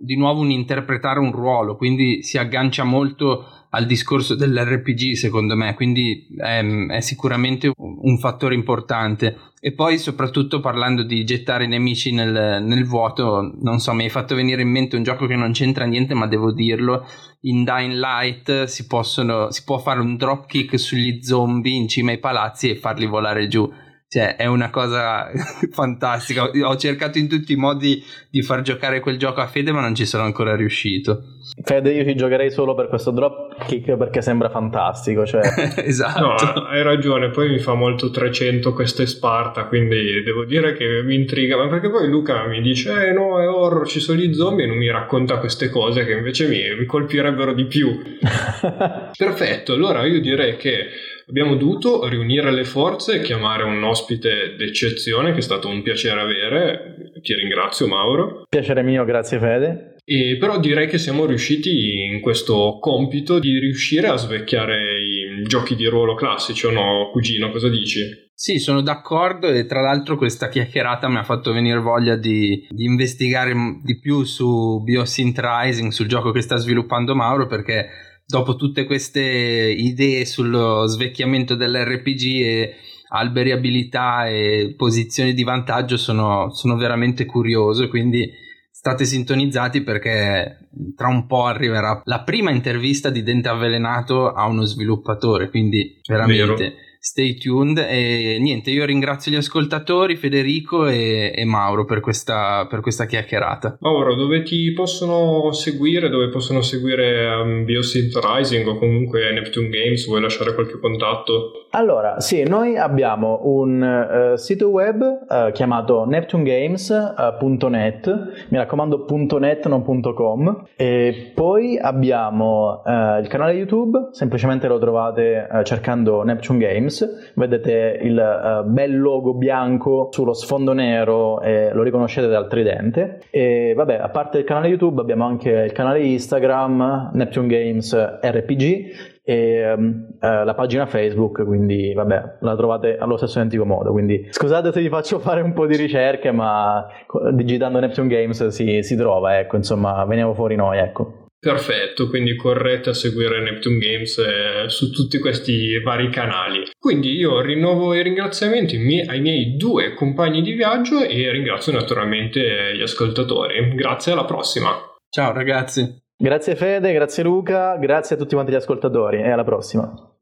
di 0.00 0.16
nuovo 0.16 0.40
un 0.40 0.50
interpretare 0.50 1.18
un 1.18 1.32
ruolo, 1.32 1.76
quindi 1.76 2.22
si 2.22 2.38
aggancia 2.38 2.84
molto 2.84 3.46
al 3.70 3.86
discorso 3.86 4.34
dell'RPG 4.34 5.12
secondo 5.12 5.54
me, 5.54 5.74
quindi 5.74 6.26
è, 6.36 6.64
è, 6.64 7.00
sicuramente 7.00 7.70
un 7.76 8.18
fattore 8.18 8.54
importante. 8.54 9.36
E 9.60 9.72
poi 9.72 9.98
soprattutto 9.98 10.60
parlando 10.60 11.02
di 11.02 11.24
gettare 11.24 11.64
i 11.64 11.68
nemici 11.68 12.12
nel, 12.12 12.62
nel, 12.62 12.86
vuoto, 12.86 13.52
non 13.60 13.80
so, 13.80 13.92
mi 13.92 14.04
hai 14.04 14.10
fatto 14.10 14.34
venire 14.34 14.62
in 14.62 14.70
mente 14.70 14.96
un 14.96 15.02
gioco 15.02 15.26
che 15.26 15.34
non 15.34 15.52
c'entra 15.52 15.84
niente, 15.84 16.14
ma 16.14 16.26
devo 16.26 16.52
dirlo, 16.52 17.04
in 17.42 17.64
Dying 17.64 17.94
Light 17.94 18.64
si, 18.64 18.86
possono, 18.86 19.50
si 19.50 19.64
può 19.64 19.78
fare 19.78 20.00
un 20.00 20.16
dropkick 20.16 20.78
sugli 20.78 21.22
zombie 21.22 21.74
in 21.74 21.88
cima 21.88 22.12
ai 22.12 22.18
palazzi 22.18 22.70
e 22.70 22.76
farli 22.76 23.06
volare 23.06 23.48
giù 23.48 23.70
cioè, 24.16 24.36
è 24.36 24.46
una 24.46 24.70
cosa 24.70 25.30
fantastica. 25.72 26.50
Ho 26.64 26.76
cercato 26.76 27.18
in 27.18 27.28
tutti 27.28 27.52
i 27.52 27.56
modi 27.56 28.02
di 28.30 28.40
far 28.40 28.62
giocare 28.62 29.00
quel 29.00 29.18
gioco 29.18 29.42
a 29.42 29.46
Fede, 29.46 29.72
ma 29.72 29.82
non 29.82 29.94
ci 29.94 30.06
sono 30.06 30.22
ancora 30.22 30.56
riuscito. 30.56 31.34
Fede, 31.62 31.92
io 31.92 32.02
ci 32.02 32.14
giocherei 32.14 32.50
solo 32.50 32.74
per 32.74 32.88
questo 32.88 33.10
drop 33.10 33.62
kick 33.66 33.94
perché 33.98 34.22
sembra 34.22 34.48
fantastico. 34.48 35.26
Cioè... 35.26 35.42
esatto. 35.84 36.20
No, 36.20 36.34
hai 36.64 36.82
ragione. 36.82 37.28
Poi 37.28 37.50
mi 37.50 37.58
fa 37.58 37.74
molto 37.74 38.08
300 38.10 38.72
questo 38.72 39.02
è 39.02 39.06
Sparta. 39.06 39.66
Quindi 39.66 40.22
devo 40.22 40.46
dire 40.46 40.72
che 40.72 41.02
mi 41.02 41.14
intriga. 41.14 41.58
Ma 41.58 41.68
perché 41.68 41.90
poi 41.90 42.08
Luca 42.08 42.46
mi 42.46 42.62
dice: 42.62 43.08
Eh 43.08 43.12
no, 43.12 43.38
è 43.38 43.46
horror, 43.46 43.86
ci 43.86 44.00
sono 44.00 44.18
gli 44.18 44.32
zombie. 44.32 44.64
E 44.64 44.68
non 44.68 44.78
mi 44.78 44.90
racconta 44.90 45.36
queste 45.36 45.68
cose 45.68 46.06
che 46.06 46.12
invece 46.12 46.48
mi, 46.48 46.62
mi 46.74 46.86
colpirebbero 46.86 47.52
di 47.52 47.66
più. 47.66 48.00
Perfetto. 49.14 49.74
Allora 49.74 50.06
io 50.06 50.22
direi 50.22 50.56
che 50.56 50.86
Abbiamo 51.28 51.56
dovuto 51.56 52.06
riunire 52.08 52.52
le 52.52 52.64
forze 52.64 53.16
e 53.16 53.20
chiamare 53.20 53.64
un 53.64 53.82
ospite 53.82 54.54
d'eccezione 54.56 55.32
che 55.32 55.38
è 55.38 55.42
stato 55.42 55.66
un 55.68 55.82
piacere 55.82 56.20
avere. 56.20 57.12
Ti 57.20 57.34
ringrazio 57.34 57.88
Mauro. 57.88 58.46
Piacere 58.48 58.82
mio, 58.82 59.04
grazie 59.04 59.40
Fede. 59.40 59.96
E 60.04 60.36
però 60.38 60.60
direi 60.60 60.86
che 60.86 60.98
siamo 60.98 61.26
riusciti 61.26 62.04
in 62.04 62.20
questo 62.20 62.78
compito 62.80 63.40
di 63.40 63.58
riuscire 63.58 64.06
a 64.06 64.16
svecchiare 64.16 65.00
i 65.00 65.42
giochi 65.48 65.74
di 65.74 65.86
ruolo 65.86 66.14
classici, 66.14 66.64
o 66.66 66.70
no, 66.70 67.10
cugino? 67.10 67.50
Cosa 67.50 67.68
dici? 67.68 68.28
Sì, 68.32 68.60
sono 68.60 68.82
d'accordo 68.82 69.48
e 69.48 69.66
tra 69.66 69.80
l'altro 69.80 70.16
questa 70.16 70.48
chiacchierata 70.48 71.08
mi 71.08 71.16
ha 71.16 71.24
fatto 71.24 71.52
venire 71.52 71.80
voglia 71.80 72.14
di, 72.14 72.68
di 72.70 72.84
investigare 72.84 73.52
di 73.82 73.98
più 73.98 74.22
su 74.22 74.80
Biosynth 74.84 75.40
Rising, 75.42 75.90
sul 75.90 76.06
gioco 76.06 76.30
che 76.30 76.40
sta 76.40 76.54
sviluppando 76.54 77.16
Mauro, 77.16 77.46
perché 77.46 77.88
dopo 78.26 78.56
tutte 78.56 78.84
queste 78.84 79.22
idee 79.22 80.24
sullo 80.24 80.86
svecchiamento 80.86 81.54
dell'RPG 81.54 82.22
e 82.42 82.74
alberi 83.08 83.52
abilità 83.52 84.26
e 84.28 84.74
posizioni 84.76 85.32
di 85.32 85.44
vantaggio 85.44 85.96
sono, 85.96 86.50
sono 86.52 86.76
veramente 86.76 87.24
curioso 87.24 87.88
quindi 87.88 88.28
state 88.70 89.04
sintonizzati 89.04 89.82
perché 89.82 90.68
tra 90.96 91.06
un 91.06 91.26
po' 91.26 91.44
arriverà 91.44 92.02
la 92.04 92.22
prima 92.22 92.50
intervista 92.50 93.10
di 93.10 93.22
Dente 93.22 93.48
Avvelenato 93.48 94.32
a 94.32 94.46
uno 94.46 94.64
sviluppatore 94.64 95.48
quindi 95.48 96.00
veramente 96.06 96.54
Vero 96.56 96.84
stay 97.06 97.36
tuned. 97.36 97.78
E 97.78 98.36
niente, 98.40 98.70
io 98.70 98.84
ringrazio 98.84 99.30
gli 99.30 99.36
ascoltatori 99.36 100.16
Federico 100.16 100.88
e, 100.88 101.32
e 101.34 101.44
Mauro 101.44 101.84
per 101.84 102.00
questa, 102.00 102.66
per 102.68 102.80
questa, 102.80 103.06
chiacchierata. 103.06 103.76
Mauro, 103.80 104.16
dove 104.16 104.42
ti 104.42 104.72
possono 104.72 105.52
seguire, 105.52 106.08
dove 106.08 106.30
possono 106.30 106.62
seguire 106.62 107.28
um, 107.28 107.64
Biosynth 107.64 108.18
Rising 108.20 108.66
o 108.66 108.76
comunque 108.76 109.30
Neptune 109.32 109.68
Games, 109.68 110.04
vuoi 110.06 110.20
lasciare 110.20 110.52
qualche 110.54 110.80
contatto? 110.80 111.68
Allora, 111.70 112.18
sì, 112.20 112.42
noi 112.42 112.76
abbiamo 112.76 113.38
un 113.44 114.32
uh, 114.32 114.36
sito 114.36 114.70
web 114.70 115.00
uh, 115.02 115.52
chiamato 115.52 116.04
neptunegames.net, 116.06 118.06
uh, 118.06 118.32
mi 118.48 118.58
raccomando 118.58 119.06
.net 119.38 119.68
non 119.68 119.84
.com. 119.84 120.64
E 120.74 121.30
poi 121.34 121.78
abbiamo 121.78 122.82
uh, 122.84 123.20
il 123.20 123.28
canale 123.28 123.52
YouTube, 123.52 124.08
semplicemente 124.10 124.66
lo 124.66 124.78
trovate 124.78 125.46
uh, 125.48 125.62
cercando 125.62 126.24
Neptune 126.24 126.58
Games, 126.58 126.94
vedete 127.34 127.98
il 128.02 128.62
uh, 128.64 128.68
bel 128.68 128.98
logo 128.98 129.34
bianco 129.34 130.08
sullo 130.10 130.32
sfondo 130.32 130.72
nero 130.72 131.40
e 131.40 131.70
lo 131.72 131.82
riconoscete 131.82 132.28
dal 132.28 132.48
tridente 132.48 133.20
e 133.30 133.72
vabbè, 133.74 133.94
a 133.94 134.08
parte 134.08 134.38
il 134.38 134.44
canale 134.44 134.68
YouTube 134.68 135.00
abbiamo 135.00 135.24
anche 135.24 135.50
il 135.50 135.72
canale 135.72 136.00
Instagram 136.00 137.10
Neptune 137.14 137.48
Games 137.48 137.94
RPG 138.20 139.14
e 139.28 139.72
um, 139.72 140.06
la 140.20 140.54
pagina 140.54 140.86
Facebook, 140.86 141.44
quindi 141.44 141.92
vabbè, 141.92 142.36
la 142.40 142.54
trovate 142.54 142.96
allo 142.96 143.16
stesso 143.16 143.38
identico 143.38 143.64
modo. 143.64 143.90
Quindi 143.90 144.28
scusate 144.30 144.70
se 144.70 144.80
vi 144.80 144.88
faccio 144.88 145.18
fare 145.20 145.40
un 145.40 145.52
po' 145.52 145.66
di 145.66 145.76
ricerche, 145.76 146.30
ma 146.30 146.86
digitando 147.32 147.80
Neptune 147.80 148.06
Games 148.08 148.46
si, 148.46 148.84
si 148.84 148.96
trova, 148.96 149.40
ecco, 149.40 149.56
insomma, 149.56 150.04
veniamo 150.04 150.32
fuori 150.32 150.54
noi, 150.54 150.78
ecco. 150.78 151.25
Perfetto, 151.38 152.08
quindi 152.08 152.34
correte 152.34 152.90
a 152.90 152.94
seguire 152.94 153.40
Neptune 153.40 153.78
Games 153.78 154.18
eh, 154.18 154.68
su 154.68 154.90
tutti 154.90 155.18
questi 155.18 155.80
vari 155.80 156.08
canali. 156.10 156.64
Quindi 156.78 157.14
io 157.14 157.40
rinnovo 157.40 157.94
i 157.94 158.02
ringraziamenti 158.02 158.76
ai 159.06 159.20
miei 159.20 159.56
due 159.56 159.94
compagni 159.94 160.42
di 160.42 160.52
viaggio 160.52 161.04
e 161.04 161.30
ringrazio 161.30 161.72
naturalmente 161.72 162.74
gli 162.74 162.82
ascoltatori. 162.82 163.74
Grazie, 163.74 164.12
alla 164.12 164.24
prossima. 164.24 164.70
Ciao 165.08 165.32
ragazzi. 165.32 166.04
Grazie 166.18 166.56
Fede, 166.56 166.94
grazie 166.94 167.22
Luca, 167.22 167.76
grazie 167.76 168.16
a 168.16 168.18
tutti 168.18 168.32
quanti 168.34 168.50
gli 168.50 168.56
ascoltatori 168.56 169.18
e 169.18 169.30
alla 169.30 169.44
prossima. 169.44 170.15